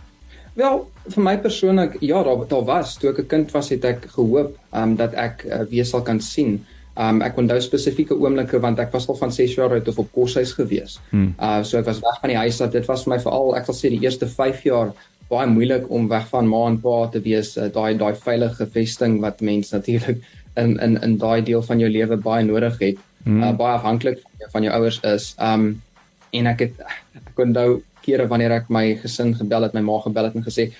Wel, 0.53 0.91
vir 1.15 1.25
my 1.25 1.37
persoonlik, 1.39 1.97
ja, 2.01 2.23
daar 2.27 2.45
daar 2.49 2.65
was 2.65 2.97
toe 2.99 3.11
ek 3.11 3.19
'n 3.19 3.27
kind 3.27 3.51
was, 3.53 3.69
het 3.69 3.85
ek 3.85 4.07
gehoop 4.17 4.57
um 4.73 4.97
dat 4.97 5.15
ek 5.15 5.45
uh, 5.45 5.63
weer 5.71 5.85
sal 5.85 6.03
kan 6.03 6.21
sien. 6.21 6.65
Um 6.97 7.23
ek 7.23 7.37
onthou 7.37 7.61
spesifieke 7.61 8.15
oomblikke 8.15 8.61
want 8.61 8.79
ek 8.79 8.93
was 8.93 9.09
al 9.09 9.17
van 9.17 9.33
6 9.33 9.55
jaar 9.55 9.73
oud 9.73 9.89
of 9.89 9.99
op 9.99 10.13
koshuis 10.13 10.53
gewees. 10.53 10.99
Hmm. 11.11 11.35
Uh 11.39 11.63
so 11.63 11.79
ek 11.79 11.87
was 11.87 12.01
weg 12.01 12.21
van 12.21 12.31
die 12.31 12.37
huis 12.37 12.61
af. 12.61 12.71
Dit 12.71 12.87
was 12.87 13.05
vir 13.05 13.15
my 13.15 13.21
veral, 13.21 13.57
ek 13.57 13.65
sal 13.65 13.75
sê 13.75 13.91
die 13.91 14.03
eerste 14.03 14.27
5 14.27 14.63
jaar 14.65 14.93
baie 15.31 15.47
moeilik 15.47 15.91
om 15.91 16.09
weg 16.09 16.27
van 16.29 16.49
ma 16.49 16.67
en 16.67 16.81
pa 16.81 17.07
te 17.07 17.21
wees, 17.21 17.57
uh, 17.57 17.69
daai 17.69 17.99
daai 17.99 18.15
veilige 18.15 18.67
vesting 18.67 19.21
wat 19.21 19.41
mens 19.41 19.71
natuurlik 19.71 20.19
in 20.57 20.81
in 20.81 21.03
in 21.03 21.17
daai 21.19 21.43
deel 21.43 21.63
van 21.63 21.79
jou 21.79 21.91
lewe 21.91 22.17
baie 22.17 22.45
nodig 22.45 22.79
het. 22.79 22.99
Hmm. 23.25 23.43
Uh 23.43 23.53
baie 23.53 23.79
afhanklik 23.79 24.19
van, 24.23 24.51
van 24.53 24.63
jou 24.63 24.75
ouers 24.75 25.01
is. 25.03 25.35
Um 25.39 25.83
en 26.31 26.47
ek 26.47 26.61
het 26.61 26.75
ek 27.15 27.39
onthou 27.39 27.83
kere 28.05 28.27
wanneer 28.31 28.55
ek 28.59 28.71
my 28.73 28.85
gesin 29.03 29.35
gebel 29.37 29.67
het, 29.67 29.75
my 29.77 29.83
ma 29.85 29.99
gebel 30.05 30.29
het 30.29 30.37
en 30.39 30.47
gesê 30.47 30.71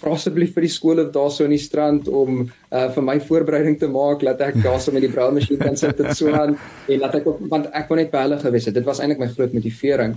vra 0.00 0.14
asseblief 0.16 0.54
vir 0.56 0.66
die 0.66 0.72
skool 0.72 1.02
of 1.02 1.12
daarso 1.14 1.44
in 1.44 1.54
die 1.54 1.62
strand 1.62 2.08
om 2.08 2.42
uh, 2.42 2.88
vir 2.94 3.06
my 3.06 3.16
voorbereiding 3.20 3.78
te 3.80 3.88
maak 3.92 4.24
dat 4.26 4.40
ek 4.48 4.60
daarso 4.64 4.94
met 4.96 5.04
die 5.04 5.12
broumasjien 5.12 5.60
kan 5.60 5.76
sit 5.76 6.00
en 6.00 6.14
so 6.16 6.32
aan 6.32 6.56
en 6.88 7.02
laat 7.02 7.18
ek 7.20 7.28
op, 7.30 7.40
want 7.52 7.68
ek 7.76 7.90
wou 7.90 7.98
net 8.00 8.12
by 8.12 8.24
hulle 8.26 8.40
gewees 8.40 8.68
het. 8.68 8.76
Dit 8.78 8.88
was 8.88 9.00
eintlik 9.00 9.22
my 9.22 9.30
groot 9.34 9.56
motivering. 9.56 10.16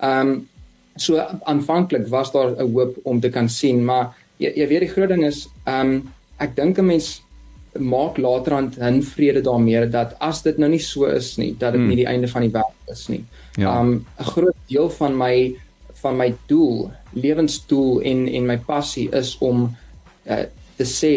Ehm 0.00 0.34
um, 0.34 0.40
so 1.00 1.22
aanvanklik 1.48 2.08
was 2.10 2.32
daar 2.34 2.50
'n 2.50 2.72
hoop 2.74 2.96
om 3.04 3.20
te 3.20 3.30
kan 3.30 3.48
sien, 3.48 3.84
maar 3.84 4.10
jy, 4.36 4.52
jy 4.56 4.66
weet 4.68 4.80
die 4.80 4.94
groot 4.94 5.08
ding 5.08 5.24
is 5.24 5.46
ehm 5.64 5.90
um, 5.90 6.12
ek 6.38 6.56
dink 6.56 6.78
'n 6.78 6.86
mens 6.86 7.22
maak 7.78 8.18
laterand 8.18 8.76
'n 8.78 9.02
vrede 9.02 9.40
daarmee 9.40 9.86
dat 9.88 10.16
as 10.18 10.42
dit 10.42 10.58
nou 10.58 10.70
nie 10.70 10.82
so 10.82 11.04
is 11.04 11.36
nie, 11.38 11.54
dat 11.58 11.72
dit 11.72 11.80
hmm. 11.80 11.88
nie 11.88 11.96
die 11.96 12.10
einde 12.10 12.28
van 12.28 12.42
die 12.42 12.50
wêreld 12.50 12.90
is 12.92 13.08
nie. 13.08 13.24
Ehm 13.56 13.62
ja. 13.62 13.80
um, 13.80 14.06
'n 14.18 14.24
groot 14.24 14.56
deel 14.66 14.90
van 14.90 15.16
my 15.16 15.54
van 16.02 16.16
my 16.16 16.30
doel, 16.46 16.90
lewensdoel 17.12 18.00
en 18.02 18.26
en 18.28 18.46
my 18.46 18.58
passie 18.66 19.08
is 19.16 19.36
om 19.40 19.68
uh, 20.26 20.44
te 20.76 20.86
sê 20.88 21.14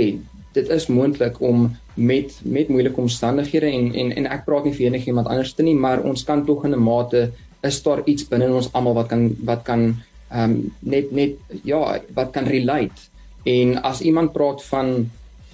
dit 0.54 0.70
is 0.70 0.88
moontlik 0.88 1.40
om 1.42 1.72
met 1.94 2.40
met 2.44 2.70
moeilike 2.70 3.02
omstandighede 3.02 3.70
en 3.70 3.94
en 3.94 4.12
en 4.12 4.30
ek 4.36 4.46
praat 4.46 4.66
nie 4.66 4.74
vir 4.74 4.88
enigiemand 4.90 5.28
anders 5.28 5.54
te 5.54 5.64
nie, 5.66 5.76
maar 5.76 6.04
ons 6.04 6.24
kan 6.24 6.46
tog 6.46 6.66
in 6.66 6.76
'n 6.76 6.84
mate 6.84 7.32
is 7.64 7.84
daar 7.84 8.02
iets 8.06 8.28
binne 8.28 8.52
ons 8.54 8.70
almal 8.74 8.94
wat 8.94 9.08
kan 9.08 9.36
wat 9.46 9.64
kan 9.64 9.96
ehm 10.32 10.52
um, 10.52 10.74
net 10.80 11.12
net 11.12 11.36
ja, 11.64 12.00
wat 12.14 12.32
kan 12.32 12.46
relate. 12.46 13.10
En 13.44 13.82
as 13.84 14.02
iemand 14.02 14.34
praat 14.34 14.64
van 14.64 15.10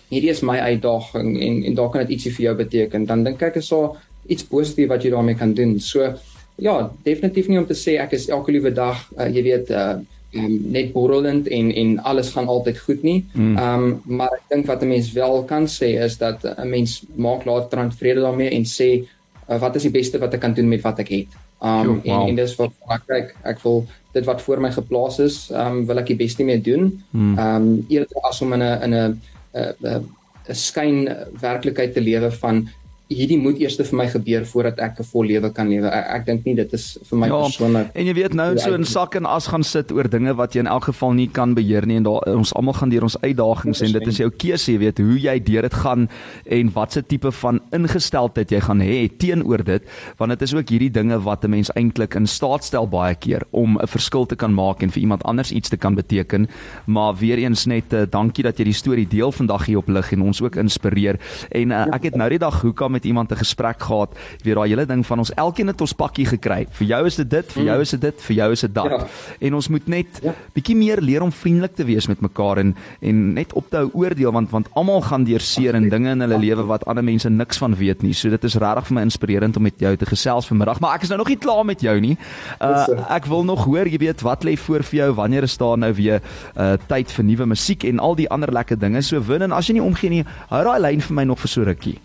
hierdie 0.09 0.29
is 0.29 0.41
my 0.41 0.57
uitdaging 0.59 1.41
en 1.41 1.63
en 1.63 1.75
daar 1.75 1.89
kan 1.89 2.01
dit 2.05 2.15
ietsie 2.15 2.33
vir 2.33 2.43
jou 2.43 2.55
beteken, 2.55 3.05
dan 3.05 3.23
dink 3.23 3.41
ek 3.41 3.55
is 3.61 3.67
so 3.67 3.97
iets 4.27 4.43
positief 4.43 4.89
wat 4.89 5.03
jy 5.03 5.09
daarmee 5.09 5.35
kan 5.35 5.53
doen. 5.53 5.79
So 5.79 6.13
ja, 6.59 6.91
definitief 7.03 7.47
nie 7.47 7.59
om 7.59 7.65
te 7.65 7.77
sê 7.77 7.97
ek 7.99 8.13
is 8.17 8.29
elke 8.29 8.51
liewe 8.51 8.71
dag, 8.71 9.05
uh, 9.17 9.27
jy 9.27 9.43
weet, 9.43 9.69
uh 9.69 9.99
um, 10.33 10.71
net 10.71 10.91
borrelend 10.93 11.47
en 11.47 11.71
en 11.73 11.99
alles 11.99 12.29
gaan 12.29 12.47
altyd 12.47 12.79
goed 12.79 13.03
nie. 13.03 13.25
Hmm. 13.33 13.57
Ehm 13.57 13.83
mm. 13.83 13.91
um, 14.05 14.17
maar 14.17 14.33
ek 14.37 14.49
dink 14.49 14.65
wat 14.65 14.81
'n 14.81 14.87
mens 14.87 15.11
wel 15.11 15.43
kan 15.43 15.67
sê 15.67 15.97
is 16.03 16.17
dat 16.17 16.43
'n 16.43 16.69
mens 16.69 17.03
maak 17.15 17.45
later 17.45 17.77
dan 17.77 17.91
vrede 17.91 18.21
daarmee 18.21 18.49
en 18.49 18.65
sê 18.65 19.07
uh, 19.49 19.59
wat 19.59 19.75
is 19.75 19.81
die 19.81 19.91
beste 19.91 20.19
wat 20.19 20.33
ek 20.33 20.39
kan 20.39 20.53
doen 20.53 20.67
met 20.67 20.81
wat 20.81 20.99
ek 20.99 21.09
het. 21.09 21.31
Ehm 21.61 21.89
um, 21.89 22.01
wow. 22.03 22.21
en, 22.21 22.27
en 22.27 22.35
dis 22.35 22.55
wat 22.55 22.71
ek 22.87 23.03
kyk, 23.07 23.35
ek 23.43 23.59
wil 23.63 23.85
dit 24.13 24.25
wat 24.25 24.41
voor 24.41 24.61
my 24.61 24.71
geplaas 24.71 25.19
is, 25.19 25.49
ehm 25.51 25.77
um, 25.77 25.85
wil 25.85 25.97
ek 25.97 26.07
die 26.07 26.21
beste 26.25 26.43
mee 26.43 26.61
doen. 26.61 27.03
Hmm. 27.11 27.37
Ehm 27.37 27.61
mm. 27.61 27.73
um, 27.73 27.85
eerder 27.89 28.21
as 28.29 28.41
om 28.41 28.53
in 28.53 28.63
'n 28.63 28.83
in 28.83 28.93
'n 28.93 29.21
'n 29.53 30.05
skyn 30.55 31.09
werklikheid 31.41 31.93
te 31.93 32.01
lewe 32.01 32.31
van 32.31 32.69
hierdie 33.09 33.39
moet 33.41 33.57
eers 33.57 33.77
vir 33.79 33.97
my 33.97 34.05
gebeur 34.11 34.45
voordat 34.45 34.79
ek 34.79 34.99
'n 34.99 35.03
vol 35.03 35.25
lewe 35.25 35.49
kan 35.53 35.69
lewe. 35.69 35.87
Ek, 35.87 36.05
ek 36.19 36.25
dink 36.25 36.45
nie 36.45 36.55
dit 36.55 36.73
is 36.73 36.97
vir 37.09 37.17
my 37.17 37.27
ja, 37.27 37.39
persoonlik. 37.41 37.87
En 37.95 38.05
jy 38.05 38.13
weet 38.13 38.33
nou 38.33 38.57
so 38.57 38.73
in 38.73 38.85
sak 38.85 39.15
en 39.15 39.25
as 39.25 39.47
gaan 39.47 39.63
sit 39.63 39.91
oor 39.91 40.07
dinge 40.07 40.33
wat 40.35 40.53
jy 40.53 40.59
in 40.59 40.67
elk 40.67 40.83
geval 40.83 41.13
nie 41.13 41.27
kan 41.27 41.55
beheer 41.55 41.85
nie 41.85 41.97
en 41.97 42.03
daar 42.03 42.21
ons 42.35 42.53
almal 42.53 42.73
gaan 42.73 42.89
deur 42.89 43.03
ons 43.03 43.17
uitdagings 43.21 43.81
en 43.81 43.91
dit 43.91 44.07
is 44.07 44.17
jou 44.17 44.29
keuse, 44.29 44.71
jy 44.71 44.77
weet 44.77 44.97
hoe 44.99 45.17
jy 45.19 45.39
deur 45.39 45.61
dit 45.61 45.73
gaan 45.73 46.09
en 46.45 46.71
watse 46.73 47.01
tipe 47.01 47.31
van 47.31 47.59
ingesteldheid 47.71 48.51
jy 48.51 48.59
gaan 48.59 48.81
hê 48.81 49.09
teenoor 49.17 49.63
dit, 49.63 49.83
want 50.17 50.29
dit 50.29 50.41
is 50.41 50.53
ook 50.53 50.69
hierdie 50.69 50.91
dinge 50.91 51.17
wat 51.23 51.43
'n 51.43 51.49
mens 51.49 51.71
eintlik 51.75 52.15
in 52.15 52.27
staat 52.27 52.63
stel 52.63 52.87
baie 52.87 53.15
keer 53.15 53.41
om 53.51 53.77
'n 53.77 53.87
verskil 53.87 54.25
te 54.25 54.35
kan 54.35 54.53
maak 54.53 54.83
en 54.83 54.91
vir 54.91 55.01
iemand 55.01 55.23
anders 55.23 55.51
iets 55.51 55.69
te 55.69 55.77
kan 55.77 55.95
beteken. 55.95 56.47
Maar 56.85 57.15
weer 57.15 57.37
eens 57.37 57.65
net 57.65 57.93
uh, 57.93 58.05
dankie 58.09 58.43
dat 58.43 58.57
jy 58.57 58.65
die 58.65 58.73
storie 58.73 59.07
deel 59.07 59.31
vandag 59.31 59.65
hier 59.65 59.77
op 59.77 59.87
lig 59.87 60.11
en 60.11 60.21
ons 60.21 60.41
ook 60.41 60.55
inspireer. 60.55 61.19
En 61.51 61.71
uh, 61.71 61.85
ek 61.93 62.03
het 62.03 62.15
nou 62.15 62.29
die 62.29 62.37
dag 62.37 62.61
hoekom 62.61 62.98
met 62.99 63.07
iemand 63.07 63.31
'n 63.31 63.39
gesprek 63.39 63.79
gehad, 63.81 64.11
weer 64.43 64.55
daai 64.55 64.69
hele 64.69 64.85
ding 64.85 65.05
van 65.05 65.17
ons 65.17 65.31
elkeen 65.33 65.67
het 65.67 65.81
ons 65.81 65.93
pakkie 65.93 66.25
gekry. 66.25 66.67
Vir 66.71 66.87
jou 66.87 67.05
is 67.05 67.15
dit 67.15 67.29
dit, 67.29 67.51
vir 67.51 67.63
jou 67.63 67.79
is 67.81 67.89
dit 67.89 68.01
dit, 68.01 68.21
vir 68.21 68.35
jou 68.35 68.51
is 68.51 68.61
dit 68.61 68.73
dat. 68.73 68.89
Ja. 68.89 69.07
En 69.39 69.53
ons 69.55 69.67
moet 69.67 69.87
net 69.87 70.19
ja. 70.23 70.33
bietjie 70.53 70.75
meer 70.75 71.01
leer 71.01 71.21
om 71.21 71.31
vriendelik 71.31 71.75
te 71.75 71.83
wees 71.83 72.07
met 72.07 72.21
mekaar 72.21 72.57
en 72.57 72.75
en 73.01 73.33
net 73.33 73.53
op 73.53 73.69
te 73.69 73.77
hou 73.77 73.89
oordeel 73.93 74.31
want 74.31 74.49
want 74.49 74.67
almal 74.73 75.01
gaan 75.01 75.23
deur 75.23 75.39
seer 75.39 75.75
en 75.75 75.89
dinge 75.89 76.09
in 76.09 76.21
hulle 76.21 76.39
lewe 76.39 76.65
wat 76.65 76.85
ander 76.85 77.03
mense 77.03 77.29
niks 77.29 77.57
van 77.57 77.75
weet 77.75 78.01
nie. 78.01 78.13
So 78.13 78.29
dit 78.29 78.43
is 78.43 78.55
regtig 78.55 78.87
vir 78.87 78.95
my 78.95 79.01
inspirerend 79.01 79.57
om 79.57 79.63
met 79.63 79.79
jou 79.79 79.95
te 79.95 80.05
gesels 80.05 80.47
vanmiddag, 80.47 80.79
maar 80.79 80.95
ek 80.95 81.01
is 81.01 81.09
nou 81.09 81.17
nog 81.17 81.27
nie 81.27 81.37
klaar 81.37 81.65
met 81.65 81.81
jou 81.81 81.99
nie. 81.99 82.17
Uh 82.61 82.87
ek 83.09 83.25
wil 83.25 83.43
nog 83.43 83.65
hoor, 83.65 83.87
jy 83.87 83.97
weet, 83.97 84.21
wat 84.21 84.43
lê 84.43 84.57
voor 84.57 84.83
vir 84.83 84.99
jou? 84.99 85.13
Wanneer 85.13 85.43
is 85.43 85.57
daar 85.57 85.77
nou 85.77 85.93
weer 85.93 86.21
uh 86.57 86.75
tyd 86.87 87.11
vir 87.11 87.25
nuwe 87.25 87.45
musiek 87.45 87.83
en 87.83 87.99
al 87.99 88.15
die 88.15 88.29
ander 88.29 88.51
lekker 88.51 88.79
dinge? 88.79 89.01
So 89.01 89.21
win 89.21 89.41
en 89.41 89.51
as 89.51 89.67
jy 89.67 89.73
nie 89.79 89.85
omgee 89.85 90.09
nie, 90.09 90.23
hou 90.49 90.63
daai 90.63 90.79
lyn 90.79 91.01
vir 91.01 91.15
my 91.15 91.23
nog 91.23 91.39
vir 91.39 91.49
so 91.49 91.63
rukkie. 91.63 91.97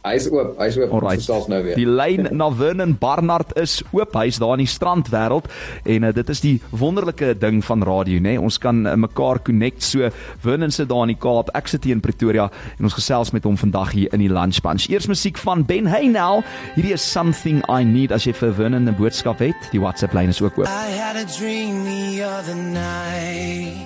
Hy 0.00 0.14
is 0.16 0.30
oop, 0.32 0.54
hy 0.56 0.66
is 0.70 0.78
oop. 0.80 0.92
Ons 0.96 1.26
self 1.28 1.48
nou 1.52 1.58
weer. 1.60 1.76
Die 1.76 1.84
lyn 1.84 2.30
na 2.32 2.46
Vernon 2.56 2.94
Barnard 2.96 3.50
is 3.60 3.82
oop. 3.92 4.14
Hy's 4.16 4.38
daar 4.40 4.54
in 4.56 4.62
die 4.64 4.70
strandwêreld 4.70 5.50
en 5.84 6.06
uh, 6.08 6.12
dit 6.16 6.32
is 6.32 6.40
die 6.40 6.54
wonderlike 6.72 7.34
ding 7.42 7.60
van 7.66 7.84
radio, 7.84 8.16
nê? 8.16 8.32
Nee? 8.38 8.40
Ons 8.40 8.56
kan 8.62 8.80
uh, 8.88 8.94
mekaar 8.96 9.42
connect. 9.44 9.84
So 9.84 10.08
Vernon 10.40 10.72
sit 10.72 10.88
daar 10.88 11.04
in 11.04 11.12
die 11.12 11.20
Kaap, 11.20 11.52
ek 11.58 11.68
sit 11.68 11.84
hier 11.84 11.98
in 11.98 12.00
Pretoria 12.04 12.48
en 12.78 12.88
ons 12.88 12.96
gesels 12.96 13.34
met 13.36 13.44
hom 13.44 13.60
vandag 13.60 13.92
hier 13.98 14.16
in 14.16 14.24
die 14.24 14.32
Lunch 14.32 14.62
Bunch. 14.64 14.88
Eers 14.88 15.10
musiek 15.10 15.36
van 15.44 15.66
Ben 15.68 15.90
Haynel. 15.92 16.40
Hierdie 16.78 16.96
is 16.96 17.04
something 17.04 17.60
I 17.68 17.84
need 17.84 18.16
as 18.16 18.24
jy 18.24 18.32
vir 18.40 18.56
Vernon 18.56 18.88
'n 18.88 18.96
boodskap 18.96 19.44
het. 19.44 19.68
Die 19.74 19.84
WhatsApp 19.84 20.16
lyn 20.16 20.32
is 20.32 20.40
ook 20.40 20.56
oop. 20.56 20.64
I 20.64 20.96
had 20.96 21.20
a 21.20 21.28
dream 21.28 21.84
the 21.84 22.24
other 22.24 22.56
night 22.56 23.84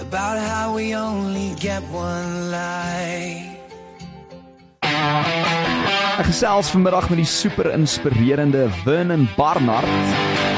about 0.00 0.40
how 0.40 0.74
we 0.74 0.96
only 0.96 1.52
get 1.60 1.82
one 1.92 2.48
life 2.48 3.51
Ek 5.02 6.28
gesels 6.28 6.68
vanmiddag 6.70 7.08
met 7.10 7.18
die 7.22 7.26
super 7.26 7.66
inspirerende 7.74 8.68
Vernon 8.84 9.24
Barnard. 9.34 9.88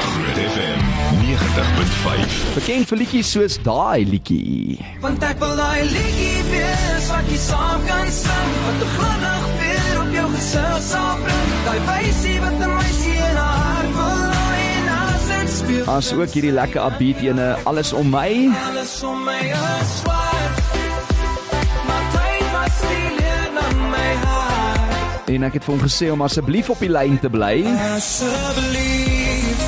Groot 0.05 0.37
FM 0.37 0.83
90.5. 1.23 2.35
Bekend 2.53 2.89
vir 2.91 2.99
liedjies 3.01 3.31
soos 3.33 3.55
daai 3.65 4.05
liedjie. 4.05 4.77
Want 5.01 5.23
ek 5.25 5.39
wil 5.41 5.55
daai 5.57 5.87
liedjie 5.89 6.43
wees 6.51 7.07
wat 7.09 7.31
jy 7.31 7.39
saam 7.41 7.87
kan 7.89 8.11
sing, 8.13 8.51
wat 8.67 8.83
'n 8.85 8.91
glimlag 8.97 9.47
weer 9.61 9.95
op 10.03 10.11
jou 10.17 10.27
gesig 10.35 10.77
sal 10.91 11.15
bring. 11.23 11.49
Daai 11.65 11.79
wysie 11.89 12.37
wat 12.43 12.59
'n 12.59 12.75
meisie 12.75 13.17
in 13.29 13.37
haar 13.41 13.57
hart 13.65 13.93
wil 13.97 14.21
hê 14.35 14.61
en 14.75 14.87
as 14.99 15.25
dit 15.31 15.49
speel. 15.57 15.85
As 15.97 16.13
ook 16.13 16.31
hierdie 16.37 16.53
lekker 16.53 16.85
upbeat 16.85 17.19
ene, 17.25 17.57
alles 17.65 17.93
om 17.93 18.09
my. 18.09 18.51
Alles 18.69 19.03
om 19.03 19.23
my 19.23 19.41
is 19.41 19.99
swart. 19.99 20.24
en 25.35 25.47
ek 25.47 25.57
het 25.59 25.65
vir 25.67 25.73
hom 25.75 25.83
gesê 25.83 26.11
om 26.13 26.23
asseblief 26.25 26.69
op 26.71 26.79
die 26.83 26.91
lyn 26.91 27.17
te 27.19 27.29
bly. 27.31 27.63
Asseblief. 27.95 29.63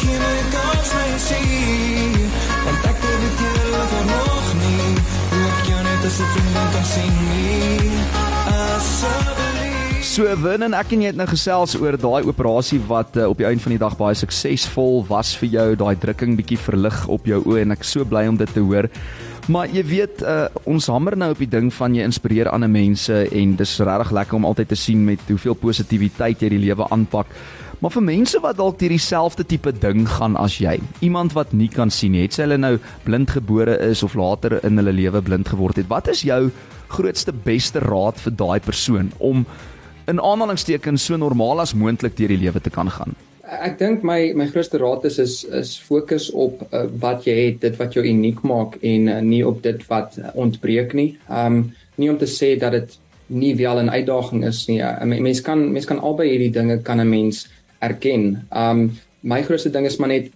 Geen 0.00 0.24
ek 0.26 0.48
kans 0.54 0.90
my 0.96 1.10
sien. 1.26 2.18
Want 2.64 2.88
ek 2.90 3.04
het 3.06 3.20
dit 3.26 3.44
julle 3.44 3.84
van 3.92 4.10
nog 4.10 4.50
nie. 4.62 4.90
Hoe 5.34 5.44
ek 5.50 5.70
jou 5.70 5.80
net 5.86 6.08
as 6.10 6.18
'n 6.20 6.28
vriend 6.34 6.52
nou 6.58 6.68
kan 6.74 6.86
sien 6.94 7.16
nie. 7.30 7.90
Asseblief. 8.56 9.40
So 10.10 10.36
Win 10.42 10.62
en 10.62 10.74
ek 10.74 10.92
en 10.92 11.02
jy 11.02 11.06
het 11.12 11.16
nou 11.16 11.28
gesels 11.30 11.76
oor 11.78 11.96
daai 11.96 12.26
operasie 12.26 12.80
wat 12.88 13.16
uh, 13.16 13.28
op 13.30 13.38
die 13.38 13.46
einde 13.46 13.62
van 13.62 13.70
die 13.76 13.78
dag 13.78 13.96
baie 13.96 14.14
suksesvol 14.14 15.04
was 15.06 15.36
vir 15.36 15.48
jou, 15.48 15.76
daai 15.76 15.94
drukking 15.96 16.36
bietjie 16.36 16.58
verlig 16.58 17.06
op 17.06 17.26
jou 17.26 17.42
oë 17.46 17.60
en 17.62 17.70
ek 17.70 17.84
so 17.84 18.04
bly 18.04 18.26
om 18.26 18.36
dit 18.36 18.50
te 18.52 18.60
hoor. 18.60 18.88
Maar 19.50 19.72
jy 19.74 19.82
weet 19.82 20.20
uh, 20.22 20.44
ons 20.70 20.86
hamer 20.92 21.16
nou 21.18 21.32
op 21.32 21.40
die 21.42 21.48
ding 21.50 21.72
van 21.74 21.94
jy 21.96 22.04
inspireer 22.06 22.52
ander 22.52 22.70
mense 22.70 23.14
en 23.34 23.54
dis 23.58 23.72
regtig 23.82 24.12
lekker 24.14 24.36
om 24.38 24.44
altyd 24.46 24.68
te 24.70 24.78
sien 24.78 25.00
met 25.02 25.24
hoeveel 25.26 25.56
positiwiteit 25.58 26.44
jy 26.44 26.50
die 26.52 26.60
lewe 26.68 26.86
aanpak. 26.94 27.32
Maar 27.82 27.94
vir 27.96 28.04
mense 28.06 28.38
wat 28.44 28.60
dalk 28.60 28.78
deur 28.78 28.92
dieselfde 28.94 29.46
tipe 29.48 29.72
ding 29.72 30.04
gaan 30.06 30.36
as 30.38 30.60
jy, 30.62 30.76
iemand 31.02 31.34
wat 31.34 31.54
nie 31.56 31.70
kan 31.72 31.90
sien 31.90 32.14
nie, 32.14 32.26
het 32.28 32.36
sy 32.36 32.44
hulle 32.44 32.60
nou 32.60 32.76
blindgebore 33.06 33.74
is 33.88 34.04
of 34.06 34.14
later 34.14 34.60
in 34.68 34.78
hulle 34.78 34.94
lewe 34.94 35.24
blind 35.24 35.50
geword 35.50 35.80
het. 35.80 35.88
Wat 35.90 36.12
is 36.12 36.22
jou 36.28 36.52
grootste 36.92 37.34
beste 37.34 37.82
raad 37.82 38.20
vir 38.22 38.36
daai 38.36 38.60
persoon 38.62 39.10
om 39.18 39.42
in 40.06 40.22
aanhalingstekens 40.22 41.08
so 41.10 41.18
normaal 41.18 41.64
as 41.64 41.74
moontlik 41.74 42.14
deur 42.20 42.30
die 42.36 42.44
lewe 42.44 42.62
te 42.62 42.70
kan 42.70 42.92
gaan? 42.92 43.18
Ek 43.50 43.78
dink 43.80 44.04
my 44.06 44.30
my 44.38 44.46
grootste 44.46 44.78
raad 44.78 45.04
is 45.08 45.18
is 45.18 45.44
is 45.44 45.74
fokus 45.82 46.28
op 46.30 46.60
uh, 46.70 46.84
wat 47.02 47.26
jy 47.26 47.34
het, 47.34 47.60
dit 47.64 47.78
wat 47.80 47.96
jou 47.96 48.04
uniek 48.06 48.42
maak 48.46 48.76
en 48.86 49.08
uh, 49.10 49.18
nie 49.26 49.42
op 49.46 49.62
dit 49.64 49.80
wat 49.88 50.18
ontbreek 50.38 50.94
nie. 50.94 51.16
Um 51.28 51.72
nie 52.00 52.08
om 52.08 52.18
te 52.18 52.28
sê 52.30 52.54
dat 52.58 52.72
dit 52.72 52.94
nie 53.26 53.54
wel 53.58 53.82
'n 53.82 53.90
uitdaging 53.90 54.44
is 54.46 54.66
nie. 54.68 54.78
uh, 54.80 55.02
Mens 55.04 55.40
kan 55.40 55.72
mens 55.72 55.86
kan 55.86 55.98
albei 55.98 56.28
hierdie 56.30 56.52
dinge 56.52 56.78
kan 56.82 57.00
'n 57.00 57.10
mens 57.10 57.48
erken. 57.80 58.46
Um 58.54 58.92
my 59.22 59.42
grootste 59.42 59.70
ding 59.70 59.86
is 59.86 59.98
maar 59.98 60.08
net 60.08 60.30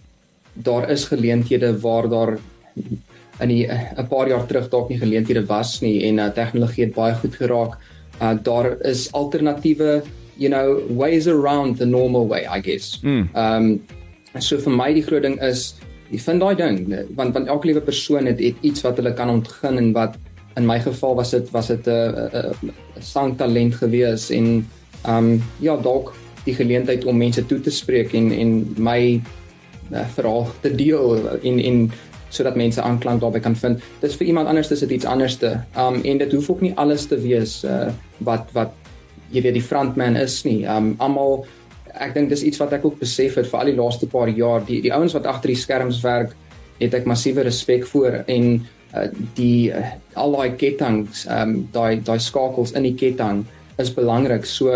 daar 0.53 0.89
is 0.91 1.05
geleenthede 1.05 1.79
waar 1.79 2.09
daar 2.09 2.37
in 3.39 3.49
'n 3.49 4.07
paar 4.09 4.27
jaar 4.27 4.45
terug 4.45 4.69
dalk 4.69 4.89
nie 4.89 4.99
geleenthede 4.99 5.45
was 5.45 5.81
nie 5.81 6.03
en 6.07 6.19
uh, 6.19 6.27
tegnologie 6.27 6.85
het 6.85 6.93
baie 6.93 7.15
goed 7.15 7.35
geraak. 7.35 7.77
Uh 8.21 8.35
daar 8.43 8.77
is 8.81 9.11
alternatiewe 9.11 10.03
you 10.37 10.49
know 10.49 10.81
ways 10.89 11.27
around 11.27 11.77
the 11.77 11.85
normal 11.85 12.27
way 12.27 12.45
i 12.45 12.59
guess 12.59 12.99
mm. 13.03 13.27
um 13.35 13.79
so 14.39 14.57
vir 14.57 14.71
my 14.71 14.91
die 14.93 15.03
groot 15.03 15.23
ding 15.23 15.39
is 15.39 15.75
jy 16.11 16.19
vind 16.27 16.43
daai 16.43 16.55
ding 16.59 16.79
want 17.15 17.33
want 17.33 17.47
elke 17.47 17.71
liewe 17.71 17.81
persoon 17.81 18.27
het, 18.29 18.39
het 18.39 18.55
iets 18.61 18.83
wat 18.85 18.99
hulle 19.01 19.13
kan 19.13 19.31
ontgin 19.31 19.79
en 19.81 19.93
wat 19.95 20.17
in 20.59 20.67
my 20.67 20.79
geval 20.79 21.15
was 21.15 21.31
dit 21.31 21.49
was 21.51 21.67
dit 21.67 21.87
'n 21.87 22.53
sangtalent 22.99 23.75
gewees 23.75 24.29
en 24.31 24.67
um 25.07 25.43
ja 25.59 25.75
dalk 25.77 26.13
die 26.45 26.55
geleentheid 26.55 27.05
om 27.05 27.17
mense 27.17 27.45
toe 27.45 27.59
te 27.61 27.71
spreek 27.71 28.13
en 28.13 28.31
en 28.31 28.51
my 28.77 29.21
uh, 29.91 30.05
verhaal 30.17 30.47
te 30.61 30.75
deel 30.75 31.17
in 31.41 31.59
in 31.59 31.91
sodat 32.29 32.57
mense 32.59 32.81
aanklank 32.81 33.21
daarbey 33.21 33.39
kan 33.39 33.55
vind. 33.55 33.83
Dis 34.01 34.17
vir 34.19 34.27
iemand 34.27 34.47
anders 34.51 34.71
is 34.71 34.81
dit 34.83 34.97
iets 34.97 35.05
anderste. 35.05 35.53
Um 35.77 36.01
en 36.03 36.17
dit 36.17 36.33
hoef 36.33 36.49
ook 36.49 36.61
nie 36.61 36.73
alles 36.75 37.05
te 37.07 37.19
wees 37.21 37.63
uh, 37.63 37.91
wat 38.17 38.49
wat 38.51 38.73
jy 39.35 39.43
weet 39.43 39.57
die 39.57 39.65
frontman 39.65 40.17
is 40.19 40.41
nie. 40.47 40.63
Um 40.69 40.93
almal 41.03 41.43
ek 42.01 42.15
dink 42.15 42.31
dis 42.31 42.43
iets 42.43 42.59
wat 42.59 42.73
ek 42.75 42.85
ook 42.87 42.99
besef 42.99 43.37
het 43.39 43.47
vir 43.47 43.59
al 43.59 43.71
die 43.71 43.77
laaste 43.77 44.09
paar 44.11 44.31
jaar. 44.31 44.63
Die 44.67 44.81
die 44.83 44.93
ouens 44.95 45.15
wat 45.15 45.27
agter 45.29 45.53
die 45.53 45.59
skerms 45.59 46.01
werk, 46.03 46.35
het 46.79 46.95
ek 46.97 47.07
massiewe 47.07 47.45
respek 47.47 47.85
vir 47.87 48.21
en 48.31 48.49
uh, 48.95 49.07
die 49.37 49.71
uh, 49.71 49.93
al 50.19 50.35
daai 50.35 50.57
kettinge, 50.59 51.07
um 51.31 51.57
daai 51.75 52.01
daai 52.03 52.19
skakels 52.19 52.75
in 52.75 52.87
die 52.87 52.95
ketting 52.99 53.45
is 53.81 53.93
belangrik. 53.95 54.47
So 54.47 54.75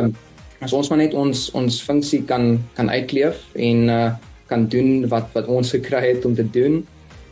as 0.59 0.75
ons 0.75 0.91
maar 0.91 1.01
net 1.01 1.15
ons 1.15 1.49
ons 1.55 1.81
funksie 1.83 2.23
kan 2.27 2.57
kan 2.77 2.91
uitleef 2.91 3.43
en 3.55 3.89
uh, 3.89 4.07
kan 4.49 4.65
doen 4.71 5.07
wat 5.11 5.29
wat 5.35 5.51
ons 5.51 5.73
gekry 5.77 6.05
het 6.13 6.25
om 6.27 6.35
te 6.35 6.47
doen. 6.47 6.81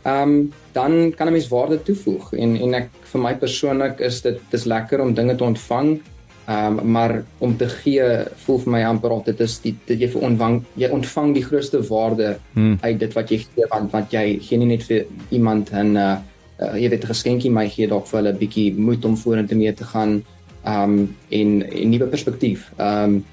Um 0.08 0.52
dan 0.72 1.12
kan 1.16 1.28
'n 1.28 1.32
mens 1.32 1.48
waarde 1.48 1.80
toevoeg 1.82 2.32
en 2.32 2.56
en 2.56 2.74
ek 2.74 2.88
vir 3.12 3.20
my 3.20 3.34
persoonlik 3.34 4.00
is 4.00 4.20
dit 4.22 4.38
dis 4.50 4.64
lekker 4.64 5.00
om 5.00 5.14
dinge 5.14 5.34
te 5.34 5.44
ontvang 5.44 5.98
Ehm 6.48 6.78
um, 6.78 6.90
maar 6.92 7.24
om 7.38 7.56
te 7.56 7.68
gee 7.68 8.04
voel 8.44 8.58
vir 8.58 8.72
my 8.72 8.82
amper 8.88 9.12
of 9.12 9.24
dit 9.24 9.40
is 9.44 9.58
die 9.60 9.74
dit 9.84 10.00
jy 10.00 10.08
ontvang 10.16 10.62
jy 10.80 10.88
ontvang 10.96 11.34
die 11.36 11.44
grootste 11.44 11.82
waarde 11.90 12.38
hmm. 12.54 12.78
uit 12.80 12.98
dit 12.98 13.12
wat 13.12 13.30
jy 13.30 13.38
gee 13.42 13.66
want 13.68 13.92
wat 13.92 14.14
jy 14.16 14.38
gee 14.46 14.56
nie 14.56 14.70
net 14.70 14.86
vir 14.88 15.04
iemand 15.28 15.72
'n 15.72 15.96
uh, 15.96 16.16
uh, 16.62 16.72
jy 16.80 16.88
weet 16.88 17.04
'n 17.04 17.12
geskenkie 17.12 17.50
maar 17.50 17.68
gee 17.68 17.88
dalk 17.88 18.06
vir 18.06 18.18
hulle 18.20 18.32
'n 18.32 18.40
bietjie 18.40 18.72
moed 18.72 19.04
om 19.04 19.16
vorentoe 19.16 19.58
mee 19.58 19.74
te 19.74 19.84
gaan 19.84 20.22
ehm 20.64 20.82
um, 20.82 21.16
en 21.28 21.48
'n 21.68 21.90
nuwe 21.90 22.06
perspektief. 22.06 22.72
Ehm 22.78 23.04
um, 23.04 23.24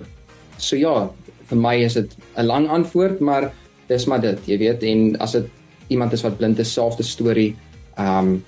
so 0.57 0.75
ja, 0.75 1.09
vir 1.49 1.57
my 1.57 1.75
is 1.83 1.93
dit 1.93 2.11
'n 2.35 2.45
lang 2.45 2.67
antwoord 2.67 3.19
maar 3.19 3.53
dis 3.87 4.05
maar 4.05 4.21
dit, 4.21 4.39
jy 4.45 4.57
weet 4.57 4.83
en 4.83 5.17
as 5.19 5.31
dit 5.31 5.47
iemand 5.87 6.13
is 6.13 6.21
wat 6.21 6.37
blind 6.37 6.59
is, 6.59 6.73
selfde 6.73 7.03
storie. 7.03 7.55
Ehm 7.97 8.27
um, 8.27 8.43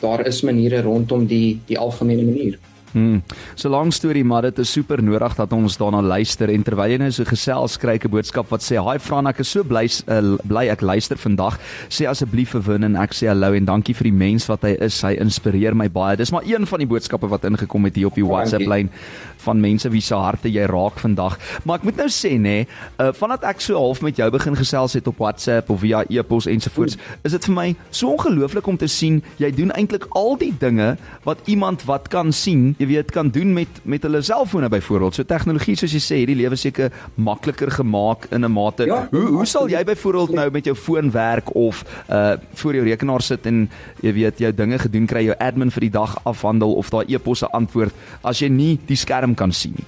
daar 0.00 0.26
is 0.26 0.42
maniere 0.42 0.82
rondom 0.82 1.26
die 1.26 1.60
die 1.66 1.78
algemene 1.78 2.22
manier. 2.22 2.58
Hmm. 2.92 3.22
So 3.54 3.68
lank 3.68 3.92
storie, 3.92 4.24
maar 4.24 4.42
dit 4.48 4.58
is 4.58 4.72
super 4.72 5.02
nodig 5.02 5.34
dat 5.36 5.52
ons 5.52 5.76
daarna 5.76 6.00
luister 6.02 6.48
en 6.48 6.62
terwyl 6.64 6.94
jy 6.94 6.98
nou 7.02 7.10
so 7.12 7.24
gesels 7.28 7.76
kry 7.76 7.98
'n 7.98 8.10
boodskap 8.10 8.48
wat 8.48 8.62
sê: 8.62 8.76
"Haai 8.76 8.98
Fran, 8.98 9.26
ek 9.26 9.40
is 9.40 9.50
so 9.50 9.62
bly 9.62 9.84
uh, 10.08 10.36
bly 10.44 10.68
ek 10.68 10.80
luister 10.80 11.16
vandag. 11.16 11.58
Sê 11.88 12.08
asseblief 12.08 12.50
vir 12.50 12.62
Win 12.62 12.84
en 12.84 12.96
ek 12.96 13.12
sê 13.12 13.28
hallo 13.28 13.52
en 13.52 13.64
dankie 13.64 13.94
vir 13.94 14.04
die 14.04 14.18
mens 14.18 14.46
wat 14.48 14.62
hy 14.62 14.76
is. 14.80 15.02
Hy 15.02 15.16
inspireer 15.20 15.74
my 15.74 15.88
baie." 15.88 16.16
Dis 16.16 16.32
maar 16.32 16.44
een 16.44 16.66
van 16.66 16.78
die 16.78 16.86
boodskappe 16.86 17.28
wat 17.28 17.44
ingekom 17.44 17.84
het 17.84 17.96
hier 17.96 18.06
op 18.06 18.14
die 18.14 18.24
WhatsApp 18.24 18.66
lyn 18.66 18.90
van 19.38 19.60
mense 19.60 19.88
wie 19.90 20.00
se 20.00 20.14
harte 20.14 20.50
jy 20.50 20.66
raak 20.66 20.98
vandag. 20.98 21.38
Maar 21.64 21.78
ek 21.78 21.84
moet 21.84 21.96
nou 21.96 22.08
sê 22.08 22.34
nê, 22.38 22.66
uh, 22.98 23.12
vandat 23.12 23.44
ek 23.44 23.60
so 23.60 23.78
half 23.78 24.02
met 24.02 24.16
jou 24.16 24.30
begin 24.30 24.56
gesels 24.56 24.96
het 24.98 25.06
op 25.06 25.18
WhatsApp 25.18 25.70
of 25.70 25.80
via 25.80 26.04
e-pos 26.08 26.46
ensovoorts, 26.46 26.96
is 27.24 27.32
dit 27.32 27.44
vir 27.44 27.54
my 27.54 27.68
so 27.90 28.10
ongelooflik 28.16 28.66
om 28.66 28.76
te 28.76 28.88
sien 28.90 29.22
jy 29.38 29.50
doen 29.54 29.70
eintlik 29.76 30.08
al 30.18 30.36
die 30.40 30.52
dinge 30.58 30.96
wat 31.24 31.38
iemand 31.46 31.84
wat 31.88 32.08
kan 32.12 32.32
sien 32.32 32.74
jy 32.78 32.86
weet 32.86 33.10
kan 33.14 33.30
doen 33.34 33.52
met 33.52 33.80
met 33.84 34.02
hulle 34.06 34.22
selfone 34.22 34.68
byvoorbeeld. 34.68 35.14
So 35.14 35.26
tegnologie 35.26 35.76
soos 35.76 35.92
jy 35.92 36.00
sê, 36.02 36.20
hierdie 36.22 36.38
lewe 36.38 36.56
seker 36.56 36.92
makliker 37.14 37.70
gemaak 37.70 38.28
in 38.30 38.44
'n 38.44 38.52
mate. 38.52 38.86
Ja, 38.86 39.08
hoe 39.10 39.26
hoe 39.38 39.46
sal 39.46 39.68
jy 39.68 39.84
byvoorbeeld 39.84 40.30
nou 40.34 40.50
met 40.50 40.64
jou 40.64 40.76
foon 40.76 41.10
werk 41.10 41.54
of 41.54 41.84
uh 42.10 42.36
voor 42.54 42.74
jou 42.74 42.84
rekenaar 42.84 43.22
sit 43.22 43.46
en 43.46 43.68
jy 44.02 44.12
weet 44.12 44.38
jou 44.38 44.52
dinge 44.52 44.78
gedoen 44.78 45.06
kry, 45.06 45.24
jou 45.24 45.36
admin 45.38 45.70
vir 45.70 45.80
die 45.80 45.90
dag 45.90 46.18
afhandel 46.24 46.74
of 46.74 46.90
daai 46.90 47.04
e-posse 47.08 47.46
antwoord 47.46 47.92
as 48.22 48.38
jy 48.40 48.48
nie 48.48 48.78
die 48.86 48.96
skerm 48.96 49.34
kan 49.34 49.52
sien 49.52 49.74
nie? 49.76 49.84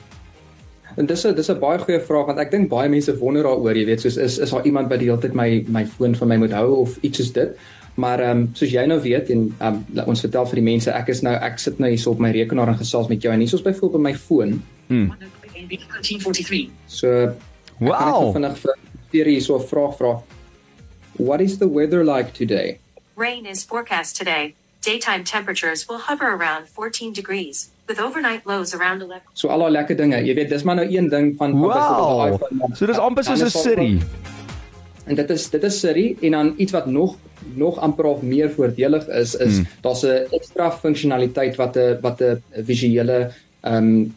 En 0.96 1.06
dis 1.06 1.26
'n 1.26 1.34
dis 1.34 1.50
'n 1.50 1.58
baie 1.58 1.78
goeie 1.78 2.00
vraag 2.00 2.26
want 2.26 2.38
ek 2.38 2.50
dink 2.50 2.68
baie 2.68 2.88
mense 2.88 3.18
wonder 3.18 3.42
daaroor, 3.42 3.76
jy 3.76 3.84
weet, 3.86 4.00
soos 4.00 4.16
is 4.16 4.38
is 4.38 4.50
daar 4.50 4.64
iemand 4.64 4.88
by 4.88 4.96
die 4.96 5.06
hele 5.06 5.20
tyd 5.20 5.34
my 5.34 5.64
my 5.68 5.86
foon 5.86 6.14
van 6.14 6.28
my 6.28 6.36
moet 6.36 6.52
hou 6.52 6.74
of 6.74 6.98
iets 7.00 7.18
soos 7.18 7.32
dit. 7.32 7.56
Maar 7.94 8.20
ehm 8.20 8.38
um, 8.38 8.50
soos 8.54 8.70
jy 8.70 8.86
nou 8.86 9.00
weet 9.00 9.30
en 9.30 9.54
um, 9.60 9.84
ons 10.06 10.20
vertel 10.20 10.46
vir 10.46 10.60
die 10.60 10.66
mense 10.70 10.90
ek 10.90 11.08
is 11.08 11.22
nou 11.26 11.34
ek 11.34 11.58
sit 11.58 11.78
nou 11.78 11.90
hier 11.90 12.08
op 12.08 12.18
my 12.18 12.30
rekenaar 12.30 12.68
en 12.68 12.78
gesels 12.78 13.08
met 13.08 13.22
jou 13.22 13.32
en 13.32 13.40
hier 13.40 13.54
is 13.54 13.62
byvoorbeeld 13.62 13.94
op 13.94 14.06
my 14.06 14.14
foon. 14.14 14.62
Hmm. 14.86 15.12
So 16.86 17.32
wow. 17.78 18.32
Vinnig 18.32 18.58
vir 18.58 18.76
hier 19.10 19.42
so 19.42 19.58
'n 19.58 19.66
vraag 19.66 19.96
vra. 19.96 20.22
What 21.16 21.40
is 21.40 21.58
the 21.58 21.68
weather 21.68 22.04
like 22.04 22.32
today? 22.32 22.78
Rain 23.16 23.46
is 23.46 23.64
forecast 23.64 24.16
today. 24.16 24.54
Daytime 24.80 25.24
temperatures 25.24 25.86
will 25.86 25.98
hover 25.98 26.32
around 26.32 26.68
14 26.68 27.12
degrees 27.12 27.68
with 27.86 28.00
overnight 28.00 28.46
lows 28.46 28.74
around 28.74 29.02
11. 29.02 29.20
So 29.34 29.48
al 29.48 29.58
daai 29.58 29.70
lekker 29.70 29.96
dinge. 29.96 30.22
Jy 30.24 30.34
weet, 30.34 30.48
dis 30.48 30.62
maar 30.62 30.78
nou 30.80 30.86
een 30.88 31.08
ding 31.08 31.34
van 31.36 31.52
wow. 31.58 32.38
So 32.74 32.86
dis 32.86 32.98
amper 32.98 33.24
soos 33.24 33.42
'n 33.44 33.50
Siri. 33.50 33.90
En 35.10 35.18
dit 35.18 35.30
is 35.34 35.48
dit 35.50 35.64
is 35.66 35.80
Siri 35.82 36.06
en 36.20 36.36
dan 36.36 36.54
iets 36.56 36.72
wat 36.72 36.86
nog 36.86 37.16
nog 37.54 37.78
amper 37.82 38.04
of 38.04 38.22
meer 38.22 38.50
voordelig 38.50 39.08
is 39.08 39.34
is 39.34 39.56
hmm. 39.56 39.66
daar's 39.82 40.02
'n 40.06 40.26
ekstra 40.30 40.70
funksionaliteit 40.70 41.56
wat 41.56 41.76
'n 41.76 41.98
wat 42.00 42.20
'n 42.20 42.42
visuele 42.64 43.30
ehm 43.60 43.76
um, 43.76 44.14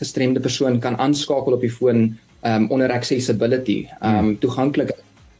gestremde 0.00 0.40
persoon 0.40 0.78
kan 0.78 0.96
aanskakel 0.96 1.52
op 1.52 1.60
die 1.60 1.70
foon 1.70 2.16
ehm 2.40 2.62
um, 2.62 2.70
onder 2.70 2.92
accessibility 2.92 3.86
ehm 4.00 4.16
um, 4.16 4.24
hmm. 4.24 4.38
toeganklik 4.38 4.90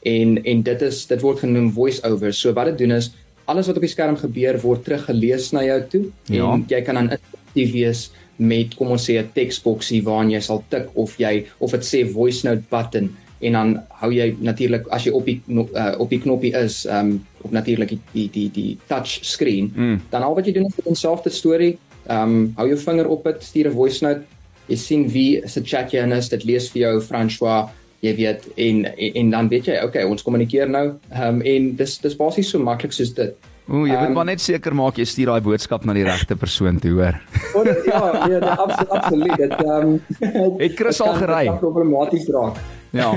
en 0.02 0.44
en 0.44 0.62
dit 0.62 0.82
is 0.82 1.06
dit 1.06 1.20
word 1.20 1.38
genoem 1.38 1.72
voice 1.72 2.02
over 2.02 2.32
so 2.32 2.52
wat 2.52 2.64
dit 2.64 2.78
doen 2.78 2.96
is 2.96 3.12
alles 3.44 3.66
wat 3.66 3.76
op 3.76 3.82
die 3.82 3.90
skerm 3.90 4.16
gebeur 4.16 4.60
word 4.60 4.84
teruggelees 4.84 5.50
na 5.52 5.64
jou 5.64 5.80
toe 5.92 6.04
ja. 6.26 6.52
en 6.52 6.64
jy 6.68 6.82
kan 6.82 6.94
dan 6.94 7.10
interaktief 7.10 7.72
wees 7.72 8.10
met 8.36 8.74
kom 8.74 8.90
ons 8.90 9.10
sê 9.10 9.18
'n 9.20 9.32
teksboksie 9.34 10.02
waarin 10.02 10.30
jy 10.30 10.40
sal 10.40 10.64
tik 10.68 10.88
of 10.94 11.16
jy 11.18 11.46
of 11.58 11.70
dit 11.70 11.84
sê 11.84 12.04
voice 12.12 12.46
note 12.48 12.62
button 12.70 13.10
en 13.40 13.52
dan 13.56 13.74
hou 14.02 14.10
jy 14.12 14.30
natuurlik 14.44 14.88
as 14.92 15.06
jy 15.06 15.12
op 15.16 15.28
die 15.28 15.38
uh, 15.48 15.94
op 15.98 16.10
die 16.12 16.20
knoppie 16.20 16.52
is 16.56 16.84
um 16.90 17.18
op 17.40 17.54
natuurlik 17.56 17.94
die, 17.94 18.00
die 18.12 18.28
die 18.32 18.48
die 18.52 18.78
touch 18.88 19.18
screen 19.24 19.70
mm. 19.74 20.00
dan 20.12 20.22
al 20.26 20.36
wat 20.36 20.46
jy 20.46 20.52
doen 20.56 20.68
is 20.68 20.76
net 20.76 20.90
'n 20.92 21.02
selfde 21.02 21.32
storie 21.32 21.78
um 22.08 22.52
hou 22.56 22.68
jou 22.68 22.78
vinger 22.78 23.08
op 23.08 23.24
dit 23.24 23.42
stuur 23.42 23.68
'n 23.68 23.76
voice 23.76 24.04
note 24.04 24.22
jy 24.68 24.76
sien 24.76 25.08
wie 25.08 25.40
se 25.48 25.62
chat 25.64 25.92
jy 25.92 26.02
in 26.02 26.12
is 26.12 26.28
dit 26.28 26.44
lees 26.44 26.70
vir 26.70 26.80
jou 26.80 27.00
François 27.00 27.70
jy 28.00 28.16
weet 28.16 28.48
en, 28.56 28.84
en 28.84 29.14
en 29.14 29.30
dan 29.30 29.48
weet 29.48 29.66
jy 29.66 29.80
okay 29.84 30.04
ons 30.04 30.22
kommunikeer 30.22 30.68
nou 30.68 30.98
um 31.12 31.40
en 31.40 31.76
dis 31.76 31.98
dis 31.98 32.16
basies 32.16 32.50
so 32.50 32.58
maklik 32.58 32.92
soos 32.92 33.14
dit 33.14 33.34
Ooh, 33.70 33.86
jy 33.86 33.94
moet 33.94 34.08
um, 34.08 34.14
maar 34.18 34.26
net 34.26 34.40
seker 34.42 34.74
maak 34.74 34.96
jy 34.98 35.04
stuur 35.06 35.30
daai 35.30 35.44
boodskap 35.46 35.84
na 35.86 35.94
die 35.94 36.02
regte 36.02 36.34
persoon 36.34 36.80
toe, 36.82 36.90
hoor. 36.90 37.20
Oh, 37.54 37.62
ja, 37.66 37.74
ja, 37.86 38.26
ja, 38.30 38.54
absoluut, 38.56 38.90
absoluut. 38.90 39.36
Dit 39.36 39.52
ehm 39.52 39.86
um, 39.86 40.58
het 40.58 40.74
Chris 40.74 41.00
al 41.06 41.14
gery. 41.14 41.44
Problematies 41.62 42.26
raak. 42.34 42.58
Ja. 42.92 43.14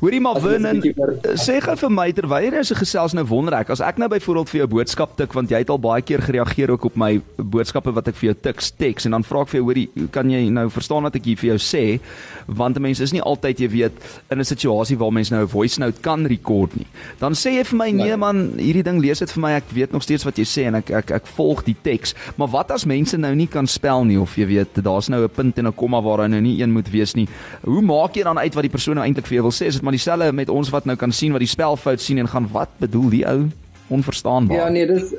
Hoorie 0.00 0.20
maar 0.20 0.40
Vernon, 0.40 0.82
sê 1.40 1.58
gou 1.64 1.76
vir 1.76 1.90
my 1.90 2.08
terwyl 2.12 2.44
jy 2.52 2.62
so 2.62 2.76
gesels 2.78 3.14
nou 3.16 3.24
wonder 3.28 3.54
ek 3.60 3.70
as 3.70 3.80
ek 3.80 3.98
nou 3.98 4.08
byvoorbeeld 4.12 4.52
vir 4.52 4.60
jou 4.60 4.68
boodskap 4.74 5.16
tik 5.16 5.32
want 5.36 5.50
jy 5.50 5.62
het 5.62 5.70
al 5.72 5.80
baie 5.80 6.02
keer 6.02 6.20
gereageer 6.20 6.74
ook 6.74 6.90
op 6.90 6.96
my 7.00 7.20
boodskappe 7.36 7.94
wat 7.96 8.08
ek 8.08 8.18
vir 8.20 8.30
jou 8.30 8.36
tik 8.48 8.60
teks 8.78 9.08
en 9.08 9.16
dan 9.16 9.24
vra 9.24 9.42
ek 9.42 9.52
vir 9.52 9.60
jou 9.60 9.66
hoorie 9.68 10.08
kan 10.12 10.28
jy 10.30 10.48
nou 10.52 10.68
verstaan 10.72 11.08
wat 11.08 11.16
ek 11.16 11.30
hier 11.30 11.40
vir 11.40 11.50
jou 11.54 11.58
sê 11.62 11.84
want 12.46 12.76
'n 12.76 12.82
mens 12.82 13.00
is 13.00 13.12
nie 13.12 13.22
altyd 13.22 13.60
jy 13.60 13.68
weet 13.68 13.92
in 14.30 14.38
'n 14.40 14.44
situasie 14.44 14.98
waar 14.98 15.12
mens 15.12 15.30
nou 15.30 15.42
'n 15.42 15.48
voice 15.48 15.78
note 15.80 16.00
kan 16.00 16.26
rekord 16.26 16.76
nie. 16.76 16.86
Dan 17.18 17.32
sê 17.32 17.56
jy 17.58 17.64
vir 17.64 17.78
my 17.78 17.90
nee, 17.90 18.06
nee 18.06 18.16
man, 18.16 18.52
hierdie 18.56 18.82
ding 18.82 19.00
lees 19.00 19.18
dit 19.18 19.30
vir 19.30 19.40
my 19.40 19.52
ek 19.52 19.64
weet 19.72 19.92
nog 19.92 20.02
steeds 20.02 20.24
wat 20.24 20.36
jy 20.38 20.44
sê 20.44 20.66
en 20.66 20.74
ek 20.74 20.90
ek 20.90 21.10
ek 21.10 21.26
volg 21.26 21.64
die 21.64 21.76
teks. 21.82 22.14
Maar 22.36 22.48
wat 22.48 22.70
as 22.70 22.84
mense 22.84 23.16
nou 23.16 23.34
nie 23.34 23.46
kan 23.46 23.66
spel 23.66 24.04
nie 24.04 24.18
of 24.18 24.36
jy 24.36 24.46
weet 24.46 24.82
daar's 24.82 25.08
nou 25.08 25.24
'n 25.24 25.28
punt 25.28 25.58
en 25.58 25.66
'n 25.66 25.72
komma 25.72 26.00
waar 26.00 26.22
hy 26.22 26.28
nou 26.28 26.40
nie 26.40 26.60
een 26.62 26.72
moet 26.72 26.90
wees 26.90 27.14
nie. 27.14 27.28
Hoe 27.64 27.82
maak 27.82 28.14
jy 28.14 28.22
dan 28.22 28.38
uit 28.38 28.54
wat 28.54 28.62
die 28.62 28.70
persoon 28.70 28.97
nou 28.98 29.06
eintlik 29.06 29.30
vir 29.30 29.38
jou 29.38 29.46
wil 29.48 29.54
sê? 29.54 29.70
Is 29.70 29.78
dit 29.78 29.86
maar 29.86 29.96
dieselfde 29.96 30.32
met 30.32 30.52
ons 30.52 30.70
wat 30.74 30.84
nou 30.90 30.96
kan 30.98 31.14
sien 31.14 31.32
wat 31.32 31.44
die 31.44 31.50
spelfout 31.50 32.02
sien 32.02 32.18
en 32.18 32.28
gaan 32.28 32.50
wat 32.52 32.76
bedoel 32.82 33.10
die 33.14 33.24
ou? 33.28 33.48
onverstaanbaar. 33.88 34.56
Ja 34.56 34.68
nee, 34.68 34.86
dis 34.86 35.14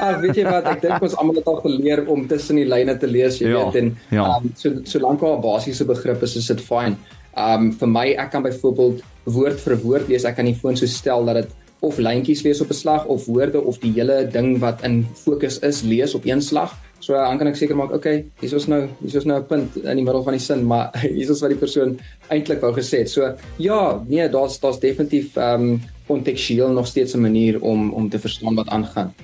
Ag 0.00 0.18
weet 0.24 0.36
jy 0.36 0.44
wat, 0.44 0.66
ek 0.68 0.82
dink 0.84 1.04
ons 1.06 1.16
almal 1.20 1.38
het 1.40 1.48
al 1.48 1.60
geleer 1.64 2.02
om 2.12 2.26
tussen 2.28 2.60
die 2.60 2.66
lyne 2.68 2.96
te 3.00 3.08
lees, 3.08 3.38
jy 3.40 3.52
ja, 3.52 3.62
weet 3.64 3.78
en 3.80 3.88
ja. 4.12 4.26
um, 4.36 4.50
so 4.60 4.82
solank 4.88 5.22
daar 5.24 5.38
'n 5.38 5.44
basiese 5.44 5.86
begrip 5.88 6.22
is, 6.26 6.36
is 6.36 6.50
dit 6.52 6.60
fyn. 6.60 6.98
Um 7.38 7.70
vir 7.72 7.88
my 7.88 8.06
ek 8.12 8.30
kan 8.34 8.44
byvoorbeeld 8.44 9.02
woord 9.24 9.60
vir 9.60 9.76
woord 9.84 10.08
lees. 10.08 10.24
Ek 10.28 10.36
kan 10.36 10.48
die 10.48 10.58
foon 10.58 10.76
so 10.76 10.86
stel 10.86 11.24
dat 11.24 11.42
dit 11.42 11.56
of 11.80 11.96
lyntjies 11.98 12.42
lees 12.44 12.60
op 12.60 12.70
'n 12.70 12.80
slag 12.82 13.06
of 13.06 13.26
woorde 13.26 13.60
of 13.60 13.78
die 13.78 13.92
hele 13.92 14.26
ding 14.28 14.58
wat 14.60 14.84
in 14.84 15.06
fokus 15.24 15.58
is 15.58 15.82
lees 15.82 16.14
op 16.14 16.26
een 16.26 16.42
slag. 16.42 16.76
So 17.00 17.16
dan 17.16 17.38
kan 17.40 17.48
ek 17.48 17.56
seker 17.56 17.76
maak, 17.76 17.94
okay, 17.96 18.26
hier 18.40 18.56
is 18.56 18.66
nou, 18.68 18.82
hier 19.00 19.16
is 19.16 19.24
nou 19.24 19.38
'n 19.40 19.46
punt 19.46 19.76
in 19.76 19.96
die 19.96 20.04
middel 20.04 20.22
van 20.22 20.36
die 20.36 20.42
sin, 20.42 20.66
maar 20.66 20.92
hier 21.00 21.30
is 21.30 21.40
wat 21.40 21.50
die 21.50 21.58
persoon 21.58 21.98
eintlik 22.28 22.60
wou 22.60 22.72
gesê 22.76 23.04
het. 23.04 23.10
So 23.10 23.32
ja, 23.56 24.02
nee, 24.06 24.28
daar's 24.28 24.60
daar's 24.60 24.80
definitief 24.80 25.36
ehm 25.36 25.70
um, 25.70 25.80
kontekstueel 26.10 26.72
nog 26.74 26.86
steeds 26.86 27.14
'n 27.14 27.20
manier 27.20 27.60
om 27.62 27.92
om 27.92 28.08
te 28.08 28.18
verstaan 28.18 28.54
wat 28.54 28.68
aangaan. 28.68 29.14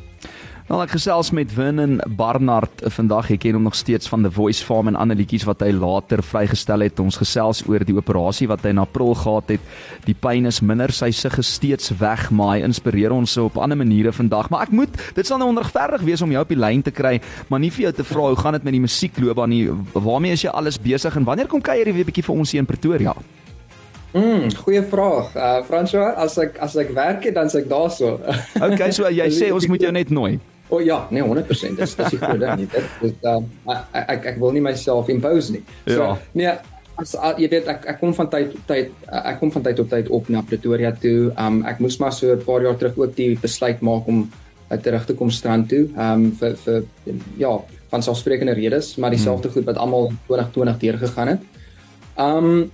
Nou 0.66 0.80
ek 0.82 0.96
gesels 0.96 1.28
met 1.30 1.52
Winnen 1.54 2.00
Barnard 2.18 2.80
vandag. 2.90 3.28
Ek 3.30 3.44
ken 3.44 3.54
hom 3.54 3.68
nog 3.68 3.76
steeds 3.78 4.08
van 4.10 4.24
The 4.26 4.32
Voice 4.34 4.64
Farm 4.66 4.88
en 4.90 4.96
ander 4.98 5.14
liedjies 5.14 5.44
wat 5.46 5.60
hy 5.62 5.68
later 5.70 6.18
vrygestel 6.26 6.82
het. 6.82 6.98
Ons 6.98 7.20
gesels 7.20 7.60
oor 7.70 7.84
die 7.86 7.94
operasie 7.94 8.48
wat 8.50 8.64
hy 8.66 8.72
in 8.74 8.80
April 8.82 9.14
gehad 9.14 9.52
het. 9.54 9.68
Die 10.08 10.16
pyn 10.18 10.50
is 10.50 10.58
minder, 10.66 10.90
sy 10.90 11.12
sig 11.14 11.36
is 11.38 11.52
steeds 11.60 11.92
weg, 12.00 12.24
maar 12.34 12.56
hy 12.56 12.64
inspireer 12.66 13.14
ons 13.14 13.36
op 13.38 13.60
ander 13.62 13.78
maniere 13.78 14.10
vandag. 14.10 14.50
Maar 14.50 14.66
ek 14.66 14.74
moet, 14.74 14.98
dit 15.14 15.30
sal 15.30 15.38
nou 15.38 15.52
onregverdig 15.52 16.02
wees 16.08 16.24
om 16.26 16.34
jou 16.34 16.42
op 16.42 16.50
die 16.50 16.58
lyn 16.58 16.82
te 16.82 16.90
kry, 16.90 17.20
maar 17.46 17.62
nie 17.62 17.70
vir 17.70 17.86
jou 17.86 17.94
te 18.00 18.08
vra 18.10 18.26
hoe 18.32 18.42
gaan 18.42 18.58
dit 18.58 18.66
met 18.66 18.74
die 18.74 18.82
musiekloopbaan 18.88 19.54
nie. 19.54 19.62
Waarmee 19.94 20.34
is 20.34 20.42
jy 20.48 20.50
alles 20.50 20.80
besig 20.82 21.14
en 21.14 21.30
wanneer 21.30 21.46
kom 21.46 21.62
kuier 21.62 21.86
jy 21.86 21.94
weer 22.00 22.10
bietjie 22.10 22.26
vir 22.26 22.42
ons 22.42 22.56
hier 22.56 22.64
in 22.64 22.70
Pretoria? 22.72 23.14
Mm, 24.16 24.50
goeie 24.64 24.82
vraag. 24.90 25.30
Uh 25.38 25.62
François, 25.70 26.10
as 26.18 26.34
ek 26.42 26.58
as 26.58 26.74
ek 26.74 26.90
werk 26.96 27.22
het, 27.30 27.38
dan 27.38 27.54
s'ek 27.54 27.70
daarso. 27.70 28.16
okay, 28.66 28.90
so 28.90 29.06
jy 29.06 29.30
sê 29.30 29.54
ons 29.54 29.70
moet 29.70 29.86
jou 29.86 29.94
net 29.94 30.10
nooi. 30.10 30.34
O 30.68 30.76
oh, 30.76 30.82
ja, 30.82 31.06
nee 31.10 31.22
100%. 31.22 31.76
Dis 31.78 31.94
dis 31.94 32.14
die 32.14 32.18
groot 32.18 32.40
ding. 32.42 32.64
Dit 32.70 33.04
is 33.06 33.12
um 33.30 33.44
ek 33.70 34.00
ek 34.16 34.24
ek 34.32 34.40
wil 34.42 34.54
nie 34.56 34.62
myself 34.64 35.10
impose 35.12 35.54
nie. 35.54 35.62
So 35.86 36.00
ja. 36.00 36.08
nee, 36.34 36.54
as 36.98 37.14
uh, 37.14 37.34
jy 37.38 37.50
weet 37.52 37.70
ek 37.70 37.86
ek 37.92 38.00
kom 38.00 38.14
van 38.16 38.30
tyd 38.32 38.50
tot 38.54 38.64
tyd 38.72 38.90
uh, 39.06 39.22
ek 39.30 39.38
kom 39.42 39.52
van 39.54 39.66
tyd 39.68 39.78
tot 39.78 39.92
tyd 39.92 40.10
op 40.18 40.30
na 40.32 40.42
Pretoria 40.46 40.90
toe. 41.04 41.30
Um 41.38 41.62
ek 41.70 41.78
moes 41.84 42.00
maar 42.02 42.14
so 42.16 42.34
'n 42.34 42.42
paar 42.42 42.66
jaar 42.66 42.78
terug 42.80 42.98
ook 42.98 43.14
die 43.14 43.36
besluit 43.38 43.80
maak 43.80 44.10
om 44.10 44.24
uh, 44.26 44.78
terug 44.78 45.06
te 45.06 45.14
kom 45.14 45.30
strand 45.30 45.70
toe. 45.70 45.86
Um 45.94 46.32
vir 46.40 46.58
vir 46.64 46.82
ja, 47.38 47.52
van 47.92 48.02
selfsprekende 48.02 48.58
redes, 48.58 48.96
maar 48.96 49.14
dieselfde 49.14 49.48
hmm. 49.48 49.54
goed 49.54 49.70
wat 49.70 49.78
almal 49.78 50.10
2020 50.26 50.82
deurgegaan 50.82 51.36
het. 51.36 51.42
Um 52.18 52.70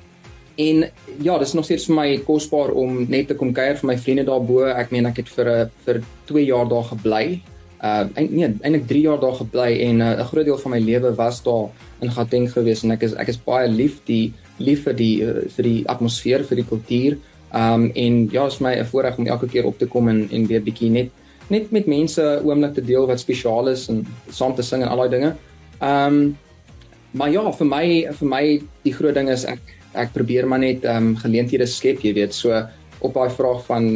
En 0.60 0.84
ja, 1.24 1.38
dis 1.38 1.54
nog 1.56 1.64
steeds 1.64 1.86
vir 1.88 1.94
my 1.96 2.08
kosbaar 2.26 2.74
om 2.76 3.06
net 3.08 3.30
te 3.30 3.34
kom 3.34 3.54
kuier 3.56 3.78
vir 3.80 3.88
my 3.88 3.94
vriende 3.96 4.24
daarbo. 4.28 4.66
Ek 4.68 4.90
meen 4.92 5.08
ek 5.08 5.22
het 5.22 5.28
vir 5.32 5.48
'n 5.48 5.70
vir 5.86 6.02
2 6.28 6.44
jaar 6.44 6.68
daar 6.68 6.84
gebly 6.92 7.40
uh 7.82 8.04
nee 8.14 8.46
eintlik 8.62 8.86
3 8.86 9.00
jaar 9.02 9.20
daar 9.20 9.34
gebly 9.34 9.70
en 9.88 10.00
uh, 10.00 10.10
'n 10.14 10.20
uh, 10.20 10.26
groot 10.26 10.44
deel 10.44 10.58
van 10.58 10.70
my 10.70 10.78
lewe 10.78 11.14
was 11.14 11.42
daar 11.42 11.70
in 12.00 12.10
Gauteng 12.10 12.46
gewees 12.52 12.82
en 12.82 12.90
ek 12.90 13.02
is 13.02 13.14
ek 13.14 13.28
is 13.28 13.38
baie 13.44 13.68
lief 13.68 14.00
die 14.06 14.32
lief 14.58 14.84
vir 14.86 14.94
die 14.94 15.22
uh, 15.22 15.42
vir 15.56 15.64
die 15.64 15.82
atmosfeer 15.86 16.44
vir 16.44 16.56
die 16.56 16.68
kultuur. 16.68 17.18
Um 17.52 17.90
en 17.94 18.28
ja 18.32 18.46
is 18.46 18.60
my 18.60 18.74
'n 18.78 18.84
voorreg 18.84 19.18
om 19.18 19.26
elke 19.26 19.46
keer 19.46 19.66
op 19.66 19.78
te 19.78 19.86
kom 19.86 20.08
en 20.08 20.28
en 20.30 20.46
weer 20.46 20.62
bietjie 20.62 20.90
net 20.90 21.10
net 21.48 21.72
met 21.72 21.86
mense 21.86 22.22
oomblik 22.44 22.74
te 22.74 22.84
deel 22.84 23.06
wat 23.06 23.20
spesiaal 23.20 23.68
is 23.68 23.88
en 23.88 24.06
saam 24.30 24.54
te 24.54 24.62
sing 24.62 24.82
en 24.82 24.88
al 24.88 24.96
daai 24.96 25.10
dinge. 25.10 25.34
Um 25.80 26.36
maar 27.12 27.30
ja 27.30 27.52
vir 27.52 27.66
my 27.66 28.06
vir 28.12 28.28
my 28.28 28.62
die 28.84 28.92
groot 28.92 29.14
ding 29.14 29.28
is 29.28 29.44
ek 29.44 29.60
ek 29.94 30.12
probeer 30.12 30.46
maar 30.46 30.58
net 30.58 30.84
um 30.84 31.16
geleenthede 31.16 31.66
skep 31.66 32.00
jy 32.00 32.14
weet. 32.14 32.34
So 32.34 32.62
op 33.02 33.14
daai 33.14 33.30
vraag 33.34 33.64
van 33.66 33.88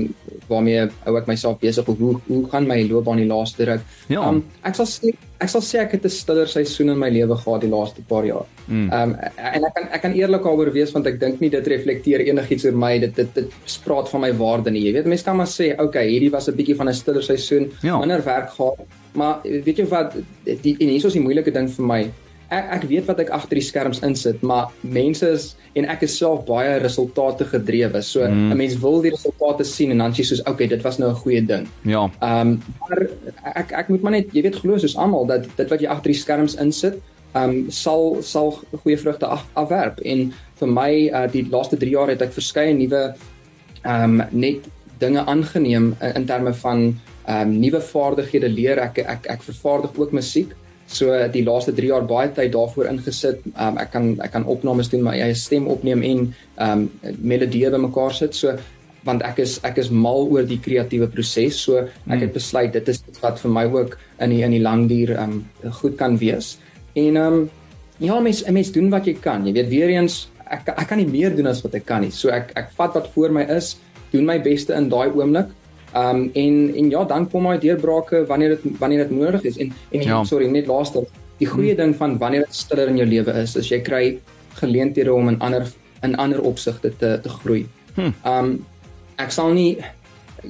waarmee 0.51 0.88
hou 1.05 1.14
ek 1.19 1.29
myself 1.31 1.59
besig 1.62 1.87
of 1.88 1.99
hoe 1.99 2.16
hoe 2.27 2.42
gaan 2.51 2.66
my 2.69 2.83
loopbaan 2.88 3.23
die 3.23 3.29
laaste 3.31 3.66
ruk? 3.69 3.87
Ja. 4.12 4.27
Um, 4.29 4.42
ek 4.66 4.79
sal 4.79 4.88
sê 4.90 5.12
ek 5.42 5.53
sal 5.53 5.62
sê 5.64 5.81
ek 5.83 5.97
het 5.97 6.05
'n 6.05 6.12
stiller 6.12 6.49
seisoen 6.49 6.90
in 6.90 6.99
my 6.99 7.11
lewe 7.11 7.37
gehad 7.37 7.61
die 7.61 7.71
laaste 7.71 8.03
paar 8.09 8.25
jaar. 8.25 8.47
Mm. 8.66 8.92
Um 8.92 9.14
en 9.55 9.64
ek 9.69 9.75
kan 9.75 9.88
ek 9.92 10.03
kan 10.03 10.14
eerlik 10.14 10.42
daaroor 10.42 10.73
wees 10.73 10.92
want 10.92 11.07
ek 11.07 11.21
dink 11.21 11.40
nie 11.40 11.51
dit 11.51 11.66
reflekteer 11.66 12.21
enigiets 12.21 12.64
oor 12.64 12.73
my 12.73 12.99
dit 12.99 13.16
dit 13.16 13.35
dit 13.35 13.51
spraak 13.64 14.09
van 14.09 14.21
my 14.21 14.33
waarde 14.33 14.71
nie. 14.71 14.87
Jy 14.87 14.92
weet 14.92 15.07
mense 15.07 15.25
kan 15.25 15.37
maar 15.37 15.51
sê 15.51 15.75
okay, 15.79 16.09
hierdie 16.09 16.31
was 16.31 16.49
'n 16.49 16.57
bietjie 16.57 16.77
van 16.77 16.88
'n 16.88 16.95
stiller 16.95 17.23
seisoen, 17.23 17.71
ja. 17.83 17.99
minder 17.99 18.25
werk 18.25 18.51
gehad. 18.51 18.79
Maar 19.14 19.40
weet 19.42 19.79
jy 19.79 19.87
wat 19.87 20.16
die 20.45 20.77
en 20.81 20.88
hier 20.88 21.07
is 21.07 21.12
die 21.12 21.21
moeilike 21.21 21.53
ding 21.53 21.69
vir 21.69 21.85
my 21.85 22.11
ek 22.48 22.68
ek 22.76 22.85
weet 22.90 23.09
wat 23.11 23.20
ek 23.24 23.30
agter 23.35 23.59
die 23.59 23.64
skerms 23.64 24.02
insit, 24.06 24.42
maar 24.46 24.70
mense 24.82 25.28
is 25.35 25.48
en 25.76 25.88
ek 25.90 26.04
is 26.06 26.14
self 26.18 26.44
baie 26.46 26.78
resultate 26.82 27.44
gedrewe. 27.50 28.02
So 28.02 28.22
mm. 28.22 28.52
'n 28.52 28.56
mens 28.56 28.76
wil 28.82 29.00
die 29.02 29.11
resultate 29.14 29.64
sien 29.64 29.90
en 29.90 29.98
dan 29.98 30.14
sê 30.14 30.22
jy 30.22 30.28
soos 30.30 30.44
okay, 30.46 30.66
dit 30.66 30.82
was 30.82 30.98
nou 30.98 31.11
'n 31.11 31.20
goeie 31.24 31.42
ding. 31.42 31.66
Ja. 31.82 32.06
Ehm 32.20 32.56
um, 32.56 32.62
maar 32.80 33.06
ek 33.54 33.72
ek 33.72 33.88
moet 33.88 34.02
maar 34.02 34.12
net 34.12 34.32
jy 34.32 34.42
weet 34.42 34.61
glo 34.62 34.78
soos 34.78 34.96
almal 34.96 35.26
dat 35.26 35.46
dit 35.56 35.68
wat 35.70 35.80
jy 35.80 35.88
agter 35.88 36.12
die 36.12 36.20
skerms 36.20 36.54
insit, 36.54 37.00
ehm 37.35 37.50
um, 37.50 37.70
sal 37.70 38.22
sal 38.22 38.52
goeie 38.82 38.98
vrugte 38.98 39.26
af, 39.26 39.44
afwerp 39.54 40.00
en 40.04 40.32
vir 40.61 40.68
my 40.68 40.92
uh, 41.12 41.26
die 41.32 41.46
laaste 41.50 41.76
3 41.76 41.90
jaar 41.90 42.09
het 42.09 42.22
ek 42.22 42.32
verskeie 42.32 42.74
nuwe 42.74 43.14
ehm 43.82 44.20
um, 44.20 44.22
net 44.30 44.70
dinge 44.98 45.20
aangeneem 45.26 45.94
in, 46.00 46.14
in 46.14 46.26
terme 46.26 46.54
van 46.54 46.94
ehm 47.26 47.40
um, 47.40 47.59
nuwe 47.59 47.80
vaardighede 47.80 48.48
leer. 48.48 48.78
Ek 48.78 48.98
ek 48.98 49.26
ek 49.26 49.42
vervaardig 49.42 49.98
ook 49.98 50.12
musiek. 50.12 50.54
So 50.87 51.11
die 51.33 51.42
laaste 51.42 51.75
3 51.75 51.90
jaar 51.90 52.07
baie 52.07 52.31
tyd 52.35 52.53
daarvoor 52.55 52.87
ingesit. 52.92 53.42
Um, 53.59 53.79
ek 53.83 53.90
kan 53.94 54.12
ek 54.22 54.33
kan 54.37 54.46
opnames 54.46 54.90
doen, 54.92 55.03
my 55.03 55.16
eie 55.18 55.35
stem 55.35 55.66
opneem 55.72 56.05
en 56.07 56.25
ehm 56.57 56.87
um, 56.87 57.14
melodieë 57.22 57.72
bymekaar 57.75 58.14
sit. 58.14 58.38
So 58.38 58.55
want 59.07 59.22
ek 59.27 59.40
is 59.42 59.59
ek 59.66 59.79
is 59.83 59.90
mal 59.90 60.27
oor 60.31 60.46
die 60.46 60.61
kreatiewe 60.62 61.09
proses. 61.11 61.59
So 61.59 61.83
ek 61.83 61.90
het 62.11 62.31
hmm. 62.31 62.37
besluit 62.38 62.72
dit 62.75 62.88
is 62.92 63.03
wat 63.22 63.42
vir 63.42 63.55
my 63.59 63.66
ook 63.66 63.99
in 64.22 64.35
die 64.35 64.42
in 64.46 64.55
die 64.55 64.62
lang 64.62 64.87
duur 64.90 65.16
ehm 65.16 65.42
um, 65.64 65.72
goed 65.81 65.99
kan 65.99 66.18
wees. 66.22 66.57
En 66.94 67.16
ehm 67.16 67.42
um, 67.42 67.51
ja, 67.99 68.20
mens 68.20 68.44
mens 68.51 68.72
doen 68.72 68.90
wat 68.92 69.07
jy 69.07 69.16
kan. 69.20 69.46
Jy 69.46 69.57
weet 69.59 69.70
weer 69.72 69.94
eens 69.99 70.27
ek 70.46 70.70
ek 70.70 70.87
kan 70.88 71.03
nie 71.03 71.11
meer 71.11 71.35
doen 71.35 71.51
as 71.51 71.62
wat 71.66 71.75
ek 71.75 71.87
kan 71.88 72.07
nie. 72.07 72.14
So 72.14 72.31
ek 72.31 72.55
ek 72.55 72.70
vat 72.79 72.94
wat 72.94 73.11
voor 73.14 73.35
my 73.35 73.46
is, 73.57 73.75
doen 74.12 74.27
my 74.27 74.38
beste 74.42 74.75
in 74.75 74.90
daai 74.92 75.11
oomblik. 75.11 75.51
Ehm 75.92 76.16
um, 76.16 76.31
en 76.35 76.75
en 76.75 76.90
ja, 76.90 77.05
dan 77.05 77.31
kom 77.31 77.44
daai 77.44 77.59
deurbrake 77.59 78.25
wanneer 78.27 78.57
dit 78.57 78.79
wanneer 78.79 79.07
dit 79.09 79.18
nodig 79.18 79.42
is. 79.42 79.57
En 79.57 79.72
en 79.90 80.03
ja. 80.03 80.25
sorry, 80.25 80.46
net 80.46 80.66
laaste, 80.66 81.07
die 81.38 81.49
goeie 81.49 81.75
hmm. 81.75 81.83
ding 81.83 81.96
van 81.96 82.18
wanneer 82.18 82.46
dit 82.46 82.55
stiller 82.55 82.88
in 82.88 82.96
jou 82.96 83.09
lewe 83.09 83.33
is, 83.42 83.57
is 83.57 83.68
jy 83.70 83.81
kry 83.81 84.18
geleenthede 84.61 85.12
om 85.12 85.29
in 85.29 85.40
ander 85.40 85.68
in 86.03 86.16
ander 86.16 86.42
opsigte 86.42 86.92
te 86.96 87.18
te 87.22 87.29
groei. 87.29 87.66
Hmm. 87.94 88.14
Ehm 88.25 88.44
um, 88.44 88.66
ek 89.16 89.33
sal 89.33 89.55
nie 89.57 89.79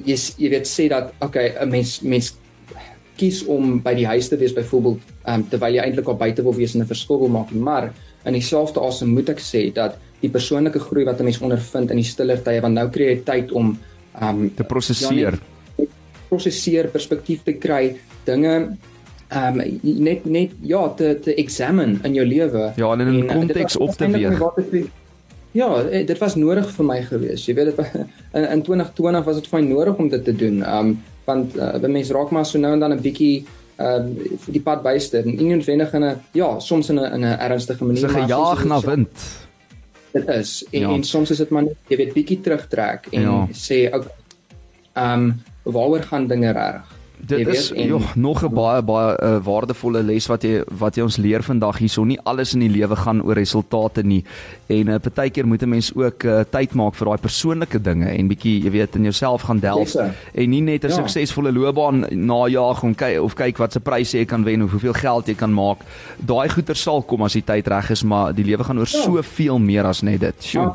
jy 0.05 0.17
jy 0.37 0.49
weet 0.51 0.67
sê 0.67 0.89
dat 0.91 1.13
okay, 1.21 1.53
'n 1.61 1.69
mens 1.69 2.01
mens 2.01 2.35
kies 3.17 3.43
om 3.49 3.79
by 3.81 3.93
die 3.97 4.05
huis 4.05 4.27
te 4.29 4.37
wees 4.37 4.53
byvoorbeeld 4.53 4.99
ehm 5.25 5.33
um, 5.33 5.47
terwyl 5.49 5.73
jy 5.73 5.85
eintlik 5.85 6.07
al 6.07 6.19
buite 6.19 6.43
wil 6.43 6.53
wees 6.53 6.75
en 6.75 6.81
'n 6.81 6.93
verskil 6.93 7.19
wil 7.19 7.33
maak, 7.39 7.51
maar 7.51 7.93
in 8.25 8.33
dieselfde 8.33 8.79
asem 8.79 9.09
moet 9.09 9.29
ek 9.29 9.39
sê 9.39 9.71
dat 9.73 9.97
die 10.21 10.29
persoonlike 10.29 10.79
groei 10.79 11.05
wat 11.05 11.19
'n 11.19 11.23
mens 11.23 11.41
ondervind 11.41 11.91
in 11.91 11.97
die 11.97 12.11
stiller 12.11 12.43
tye 12.43 12.61
want 12.61 12.73
nou 12.73 12.89
kry 12.89 13.13
jy 13.13 13.23
tyd 13.23 13.51
om 13.51 13.77
um 14.21 14.53
te 14.55 14.63
prosesseer. 14.63 15.39
Ja, 15.75 15.85
prosesseer, 16.29 16.89
perspektief 16.91 17.43
te 17.43 17.53
kry, 17.53 17.97
dinge 18.25 18.77
um 19.27 19.57
net 19.83 20.25
net 20.25 20.53
ja 20.63 20.85
te 20.95 21.17
te 21.19 21.35
examine 21.35 21.99
in 22.07 22.15
jou 22.15 22.25
lewe. 22.25 22.71
Ja, 22.75 22.93
en 22.93 23.07
in 23.07 23.19
'n 23.23 23.27
konteks 23.27 23.77
op 23.77 23.91
te 23.91 24.07
weeg. 24.07 24.39
Ja, 25.51 25.81
eh, 25.81 26.05
dit 26.05 26.17
was 26.17 26.35
nodig 26.35 26.69
vir 26.69 26.85
my 26.85 27.01
gewees. 27.01 27.45
Jy 27.45 27.53
weet 27.55 27.75
dit 27.75 27.85
in, 28.37 28.43
in 28.43 28.61
2020 28.61 29.23
was 29.25 29.35
dit 29.35 29.47
vir 29.47 29.61
my 29.61 29.67
nodig 29.67 29.95
om 29.97 30.09
dit 30.09 30.23
te 30.23 30.35
doen. 30.35 30.63
Um 30.63 30.97
want 31.27 31.57
uh, 31.57 31.87
mense 31.87 32.13
raak 32.13 32.29
maar 32.31 32.45
so 32.45 32.57
nou 32.57 32.73
en 32.73 32.79
dan 32.79 32.93
'n 32.93 33.01
bietjie 33.01 33.45
um 33.77 34.15
die 34.47 34.61
pad 34.61 34.81
byster 34.81 35.25
en 35.25 35.35
nie 35.35 35.55
noodwendig 35.55 35.93
in 35.93 36.03
'n 36.03 36.21
ja, 36.31 36.59
soms 36.59 36.89
in 36.89 36.99
'n 36.99 37.13
in 37.13 37.25
'n 37.25 37.39
ernstige 37.39 37.83
manier 37.83 38.11
maar 38.11 38.21
gejaag 38.21 38.65
na 38.65 38.79
wind. 38.79 39.17
So, 39.17 39.46
dit 40.13 40.27
is 40.27 40.63
en, 40.71 40.79
ja. 40.79 40.93
en 40.93 41.03
soms 41.03 41.31
is 41.31 41.41
dit 41.43 41.49
maar 41.49 41.67
net 41.67 41.91
jy 41.91 41.99
weet 42.01 42.13
bietjie 42.15 42.39
terugtrek 42.45 43.09
en 43.11 43.27
ja. 43.27 43.37
sê 43.51 43.85
ook 43.91 44.07
ehm 44.97 45.27
um, 45.27 45.33
waaroor 45.67 46.05
gaan 46.07 46.27
dinge 46.27 46.51
reg 46.55 46.96
Dit 47.19 47.47
is 47.47 47.71
en, 47.71 47.87
joh, 47.87 48.15
nog 48.15 48.43
'n 48.43 48.53
baie 48.53 48.81
baie 48.81 49.17
uh, 49.23 49.37
waardevolle 49.43 50.03
les 50.03 50.27
wat 50.27 50.43
jy 50.43 50.63
wat 50.77 50.95
jy 50.95 51.03
ons 51.03 51.17
leer 51.17 51.43
vandag 51.43 51.77
hierso. 51.77 52.03
Nie 52.03 52.19
alles 52.23 52.53
in 52.53 52.59
die 52.59 52.69
lewe 52.69 52.95
gaan 52.95 53.21
oor 53.23 53.33
resultate 53.35 54.03
nie. 54.03 54.23
En 54.67 54.87
uh, 54.87 54.95
partykeer 54.95 55.47
moet 55.47 55.61
'n 55.61 55.69
mens 55.69 55.91
ook 55.95 56.23
uh, 56.23 56.39
tyd 56.49 56.73
maak 56.73 56.95
vir 56.95 57.07
daai 57.07 57.17
persoonlike 57.17 57.81
dinge 57.81 58.09
en 58.09 58.27
bietjie, 58.27 58.63
jy 58.63 58.71
weet, 58.71 58.95
in 58.95 59.03
jouself 59.03 59.41
gaan 59.41 59.59
delf 59.59 59.95
en 60.33 60.49
nie 60.49 60.61
net 60.61 60.83
'n 60.83 60.89
ja. 60.89 60.95
suksesvolle 60.95 61.51
loopbaan 61.51 62.05
najag 62.09 62.83
om 62.83 62.95
kyk 62.95 63.21
of 63.21 63.33
kyk 63.33 63.57
wat 63.57 63.71
se 63.71 63.79
pryse 63.79 64.17
jy 64.17 64.25
kan 64.25 64.43
wen 64.43 64.63
of 64.63 64.71
hoeveel 64.71 64.93
geld 64.93 65.27
jy 65.27 65.35
kan 65.35 65.53
maak. 65.53 65.77
Daai 66.17 66.49
goeie 66.49 66.73
sal 66.73 67.01
kom 67.01 67.21
as 67.21 67.33
die 67.33 67.43
tyd 67.43 67.67
reg 67.67 67.89
is, 67.89 68.03
maar 68.03 68.33
die 68.33 68.45
lewe 68.45 68.63
gaan 68.63 68.77
oor 68.77 68.89
ja. 68.91 69.01
soveel 69.01 69.59
meer 69.59 69.85
as 69.85 70.01
net 70.01 70.19
dit. 70.19 70.43
Sjoe. 70.43 70.73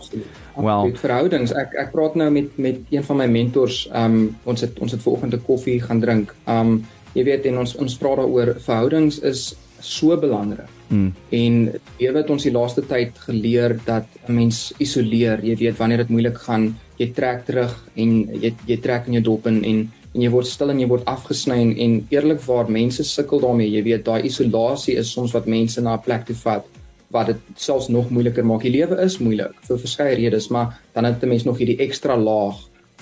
Wel, 0.57 0.65
well, 0.65 0.97
verhoudings. 0.97 1.53
Ek 1.53 1.75
ek 1.81 1.93
praat 1.93 2.15
nou 2.15 2.31
met 2.31 2.57
met 2.57 2.81
een 2.91 3.05
van 3.05 3.17
my 3.17 3.27
mentors. 3.27 3.89
Um 3.95 4.37
ons 4.45 4.61
het 4.61 4.79
ons 4.79 4.93
het 4.93 5.03
vanoggend 5.03 5.35
'n 5.35 5.45
koffie 5.47 5.81
gaan 5.81 6.01
drink. 6.01 6.35
Um 6.47 6.85
jy 7.15 7.25
weet 7.25 7.47
en 7.47 7.59
ons 7.59 7.77
ons 7.77 7.97
praat 7.97 8.17
daaroor 8.17 8.55
verhoudings 8.61 9.19
is 9.21 9.55
so 9.81 10.17
belangrik. 10.17 10.69
Mm. 10.89 11.13
En 11.31 11.73
weet 12.13 12.31
ons 12.31 12.43
die 12.43 12.53
laaste 12.53 12.87
tyd 12.87 13.19
geleer 13.19 13.79
dat 13.85 14.07
'n 14.29 14.35
mens 14.35 14.73
isoleer. 14.79 15.45
Jy 15.45 15.57
weet 15.57 15.77
wanneer 15.77 15.99
dit 15.99 16.09
moeilik 16.09 16.39
gaan, 16.39 16.77
jy 16.97 17.13
trek 17.13 17.45
terug 17.45 17.89
en 17.95 18.29
jy 18.41 18.55
jy 18.67 18.77
trek 18.77 19.07
in 19.07 19.13
jou 19.13 19.23
dop 19.23 19.47
in 19.47 19.65
en 19.65 19.91
en 20.15 20.21
jy 20.21 20.31
word 20.31 20.47
stil 20.47 20.71
en 20.71 20.81
jy 20.81 20.87
word 20.89 21.05
afgesny 21.09 21.57
en, 21.57 21.77
en 21.79 22.07
eerlikwaar 22.11 22.71
mense 22.71 23.05
sukkel 23.05 23.41
daarmee. 23.41 23.71
Jy 23.71 23.83
weet 23.83 24.05
daai 24.05 24.23
isolasie 24.29 24.97
is 24.97 25.13
soms 25.13 25.33
wat 25.33 25.47
mense 25.47 25.81
na 25.81 25.95
'n 25.97 26.05
plek 26.05 26.27
toe 26.27 26.37
vat 26.37 26.65
wat 27.13 27.27
dit 27.27 27.41
selfs 27.57 27.89
nog 27.89 28.11
moeiliker 28.11 28.45
maak. 28.45 28.63
Die 28.63 28.73
lewe 28.73 28.97
is 29.05 29.19
moeilik 29.19 29.55
vir 29.69 29.79
verskeie 29.79 30.17
redes, 30.17 30.49
maar 30.49 30.81
dan 30.95 31.05
het 31.05 31.23
'n 31.23 31.29
mens 31.29 31.45
nog 31.45 31.59
hierdie 31.59 31.79
ekstra 31.79 32.17
laag 32.17 32.57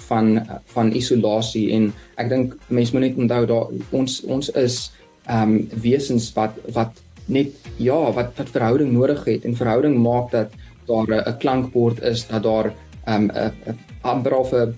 van 0.08 0.46
van 0.74 0.92
isolasie 0.92 1.72
en 1.72 1.92
ek 2.16 2.28
dink 2.28 2.56
mense 2.68 2.92
moet 2.92 3.02
net 3.02 3.16
onthou 3.16 3.46
daar 3.46 3.66
ons 3.90 4.22
ons 4.24 4.50
is 4.50 4.90
ehm 5.26 5.54
um, 5.54 5.68
wesens 5.82 6.32
wat 6.32 6.54
wat 6.72 6.92
net 7.26 7.54
ja, 7.76 8.12
wat 8.12 8.34
wat 8.36 8.50
verhouding 8.50 8.92
nodig 8.92 9.24
het 9.24 9.44
en 9.44 9.56
verhouding 9.56 9.98
maak 9.98 10.30
dat 10.30 10.50
daar 10.86 11.06
'n 11.06 11.38
klankbord 11.38 12.02
is, 12.02 12.26
dat 12.26 12.42
daar 12.42 12.72
ehm 13.04 13.22
um, 13.22 13.30
'n 13.66 13.78
amper 14.02 14.36
of 14.36 14.52
'n 14.52 14.74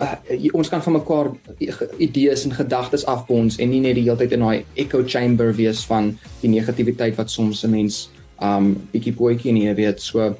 uh, 0.00 0.16
ons 0.52 0.68
kan 0.68 0.82
van 0.82 0.92
mekaar 0.92 1.30
idees 1.98 2.44
en 2.44 2.54
gedagtes 2.56 3.06
afbons 3.06 3.58
en 3.58 3.70
nie 3.70 3.80
net 3.80 3.94
die 3.94 4.06
hele 4.06 4.16
tyd 4.16 4.32
in 4.32 4.44
daai 4.44 4.64
echo 4.74 5.02
chamber 5.06 5.54
wees 5.56 5.84
van 5.88 6.12
die 6.40 6.50
negativiteit 6.50 7.16
wat 7.16 7.30
soms 7.30 7.64
'n 7.64 7.70
mens 7.70 8.08
um 8.42 8.74
bietjie 8.92 9.14
poetjie 9.14 9.52
nie 9.52 9.74
weet. 9.74 10.00
So 10.02 10.34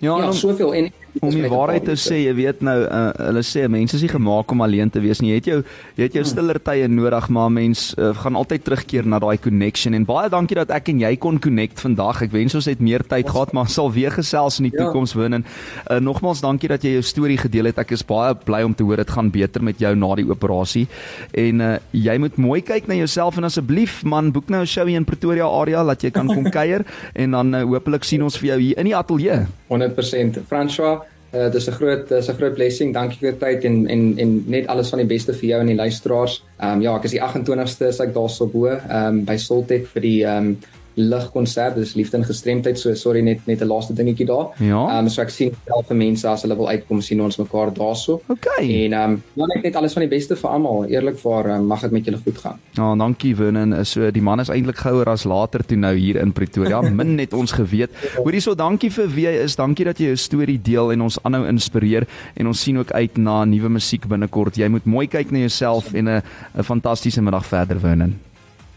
ja, 0.00 0.18
ja 0.18 0.32
soveel. 0.32 0.74
En 0.74 0.92
om 1.20 1.30
die 1.32 1.48
waarheid 1.50 1.86
te 1.88 1.96
sê, 1.98 2.20
jy 2.24 2.34
weet 2.38 2.62
nou 2.66 2.76
uh, 2.84 3.00
hulle 3.28 3.42
sê 3.46 3.64
mense 3.70 3.96
is 3.96 4.04
nie 4.04 4.10
gemaak 4.12 4.52
om 4.54 4.62
alleen 4.64 4.90
te 4.92 5.00
wees 5.02 5.22
nie. 5.22 5.32
Jy 5.32 5.38
het 5.40 5.48
jou 5.50 5.58
jy 5.98 6.06
het 6.06 6.16
jou 6.18 6.22
hmm. 6.22 6.30
stiller 6.30 6.60
tye 6.62 6.88
nodig, 6.90 7.28
maar 7.34 7.50
mens 7.52 7.88
uh, 7.96 8.12
gaan 8.18 8.38
altyd 8.38 8.64
terugkeer 8.66 9.08
na 9.08 9.20
daai 9.22 9.38
connection 9.42 9.96
en 9.96 10.06
baie 10.08 10.30
dankie 10.32 10.58
dat 10.58 10.72
ek 10.74 10.92
en 10.92 11.02
jy 11.02 11.12
kon 11.20 11.40
connect 11.42 11.82
vandag. 11.84 12.22
Ek 12.28 12.34
wens 12.34 12.56
ons 12.58 12.68
het 12.70 12.82
meer 12.84 13.04
tyd 13.08 13.28
gehad, 13.28 13.54
maar 13.56 13.70
sal 13.72 13.90
weer 13.94 14.14
gesels 14.14 14.60
in 14.62 14.68
die 14.68 14.74
ja. 14.74 14.84
toekoms 14.84 15.16
win 15.18 15.40
en 15.40 15.46
uh, 15.46 15.98
nogmaals 16.04 16.42
dankie 16.44 16.70
dat 16.70 16.86
jy 16.86 16.96
jou 16.98 17.04
storie 17.06 17.38
gedeel 17.40 17.70
het. 17.72 17.82
Ek 17.82 17.96
is 17.96 18.06
baie 18.06 18.36
bly 18.44 18.62
om 18.66 18.76
te 18.76 18.86
hoor 18.86 19.02
dit 19.02 19.14
gaan 19.16 19.32
beter 19.34 19.64
met 19.64 19.80
jou 19.82 19.94
na 19.98 20.12
die 20.20 20.28
operasie. 20.28 20.86
En 21.32 21.64
uh, 21.64 21.74
jy 21.96 22.18
moet 22.22 22.38
mooi 22.40 22.60
kyk 22.66 22.88
na 22.90 22.98
jouself 23.00 23.40
en 23.40 23.48
asseblief 23.48 24.02
man, 24.08 24.32
boek 24.34 24.52
nou 24.52 24.62
'n 24.62 24.70
show 24.70 24.88
in 24.88 25.04
Pretoria 25.04 25.46
area 25.48 25.84
dat 25.84 26.02
jy 26.02 26.10
kan 26.14 26.28
kom 26.28 26.50
kuier 26.58 26.84
en 27.14 27.36
dan 27.36 27.54
uh, 27.54 27.64
hopelik 27.66 28.04
sien 28.04 28.22
ons 28.22 28.38
vir 28.38 28.54
jou 28.54 28.58
hier 28.60 28.78
in 28.78 28.90
die 28.90 28.96
ateljee. 28.96 29.46
100% 29.68 30.40
François 30.48 31.07
Uh, 31.28 31.50
dit 31.52 31.54
is 31.54 31.68
'n 31.68 31.76
groot 31.76 32.08
dis 32.08 32.28
'n 32.28 32.34
groot 32.34 32.54
blessing. 32.54 32.94
Dankie 32.94 33.18
vir 33.20 33.38
tyd 33.38 33.64
en 33.64 33.86
en 33.86 34.14
en 34.18 34.44
net 34.46 34.66
alles 34.66 34.88
van 34.88 34.98
die 34.98 35.06
beste 35.06 35.32
vir 35.32 35.48
jou 35.48 35.60
en 35.60 35.66
die 35.66 35.76
luisteraars. 35.76 36.44
Ehm 36.60 36.72
um, 36.72 36.82
ja, 36.82 36.96
ek 36.96 37.04
is 37.04 37.10
die 37.10 37.20
28ste 37.20 37.88
is 37.88 38.00
ek 38.00 38.14
daarso 38.14 38.46
bo, 38.46 38.66
ehm 38.66 39.06
um, 39.06 39.24
by 39.24 39.36
Soltech 39.36 39.86
vir 39.92 40.02
die 40.02 40.24
ehm 40.24 40.46
um, 40.46 40.58
ligkonsert, 40.98 41.76
dis 41.78 41.94
liefde 41.94 42.18
en 42.18 42.24
gestremdheid. 42.26 42.78
So 42.78 42.94
sorry 42.94 43.22
net 43.24 43.46
net 43.46 43.62
'n 43.62 43.66
laaste 43.66 43.94
dingetjie 43.94 44.26
daar. 44.26 44.52
Ja. 44.58 44.82
Ehm 44.88 45.06
um, 45.06 45.08
so 45.08 45.22
ek 45.22 45.30
sien 45.30 45.52
self 45.66 45.86
vir 45.88 45.96
mense 45.96 46.28
as 46.28 46.42
hulle 46.42 46.56
wil 46.56 46.68
uitkom 46.68 47.00
sien 47.00 47.20
ons 47.20 47.38
mekaar 47.38 47.72
daarso. 47.74 48.20
Okay. 48.28 48.84
En 48.84 48.92
ehm 48.92 49.10
um, 49.10 49.22
ja, 49.34 49.44
net 49.54 49.62
net 49.62 49.76
alles 49.76 49.92
van 49.92 50.02
die 50.02 50.08
beste 50.08 50.36
vir 50.36 50.50
almal. 50.50 50.84
Eerlikwaar 50.84 51.56
um, 51.56 51.66
mag 51.66 51.80
dit 51.80 51.90
met 51.90 52.04
julle 52.04 52.18
goed 52.24 52.38
gaan. 52.38 52.58
Ja, 52.72 52.94
dankie 52.96 53.36
Winnen. 53.36 53.86
So 53.86 54.10
die 54.10 54.22
man 54.22 54.40
is 54.40 54.48
eintlik 54.48 54.76
gouer 54.76 55.08
as 55.08 55.24
later 55.24 55.64
toe 55.64 55.76
nou 55.76 55.94
hier 55.96 56.16
in 56.16 56.32
Pretoria. 56.32 56.80
Min 56.98 57.14
net 57.14 57.32
ons 57.32 57.52
geweet. 57.52 57.90
Hoorie 58.16 58.40
so, 58.40 58.54
dankie 58.54 58.90
vir 58.90 59.08
wie 59.14 59.26
jy 59.26 59.34
is. 59.44 59.56
Dankie 59.56 59.84
dat 59.84 59.98
jy 59.98 60.12
jou 60.12 60.16
storie 60.16 60.58
deel 60.62 60.92
en 60.92 61.02
ons 61.02 61.18
aanhou 61.22 61.46
inspireer 61.48 62.06
en 62.34 62.46
ons 62.46 62.60
sien 62.60 62.78
ook 62.78 62.92
uit 62.92 63.18
na 63.18 63.44
nuwe 63.44 63.68
musiek 63.68 64.06
binnekort. 64.08 64.56
Jy 64.56 64.68
moet 64.68 64.84
mooi 64.84 65.06
kyk 65.06 65.30
na 65.30 65.38
jouself 65.38 65.94
en 65.94 66.08
'n 66.08 66.22
'n 66.58 66.62
fantastiese 66.62 67.22
middag 67.22 67.46
verder 67.46 67.80
Winnen. 67.80 68.27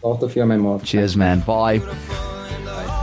Laat 0.02 0.22
of 0.22 0.34
jy 0.34 0.44
my 0.44 0.56
maat. 0.58 0.82
Cheers 0.82 1.14
man. 1.14 1.42
Bye. 1.46 1.78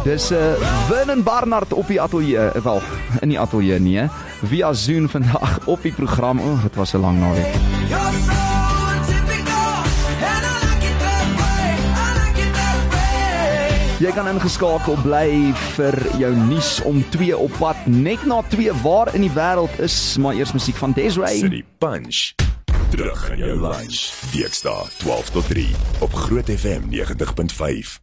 Dis 0.03 0.29
'n 0.29 0.33
uh, 0.33 0.51
eh, 0.51 0.87
Vernon 0.87 1.23
Barnard 1.23 1.73
op 1.73 1.87
die 1.87 2.01
ateljee, 2.01 2.51
uh, 2.55 2.63
wel, 2.63 2.81
in 3.19 3.29
die 3.29 3.39
ateljee 3.39 3.79
nee, 3.79 4.07
via 4.43 4.73
Zoom 4.73 5.09
vandag 5.09 5.59
op 5.73 5.81
die 5.81 5.91
program. 5.91 6.39
O, 6.39 6.51
oh, 6.51 6.63
dit 6.63 6.75
was 6.75 6.93
'n 6.93 6.99
lang 6.99 7.19
naweek. 7.19 7.55
Jy 13.99 14.11
kan 14.11 14.27
ingeskakel 14.27 14.95
bly 15.03 15.51
vir 15.75 15.95
jou 16.17 16.35
nuus 16.35 16.81
om 16.81 17.03
2 17.09 17.37
op 17.37 17.51
pad 17.59 17.75
net 17.85 18.25
na 18.25 18.41
2 18.47 18.71
waar 18.83 19.15
in 19.15 19.21
die 19.21 19.33
wêreld 19.35 19.79
is, 19.79 20.17
maar 20.17 20.33
eers 20.33 20.51
musiek 20.51 20.75
van 20.75 20.91
Desiree. 20.91 21.37
City 21.37 21.63
Punch. 21.77 22.48
Terug 22.89 23.29
in 23.29 23.37
jou 23.37 23.59
lunch. 23.59 24.11
Dinsdag 24.31 24.89
12 24.97 25.29
tot 25.29 25.47
3 25.47 25.67
op 25.99 26.13
Groot 26.13 26.49
FM 26.49 26.81
90.5. 26.89 27.99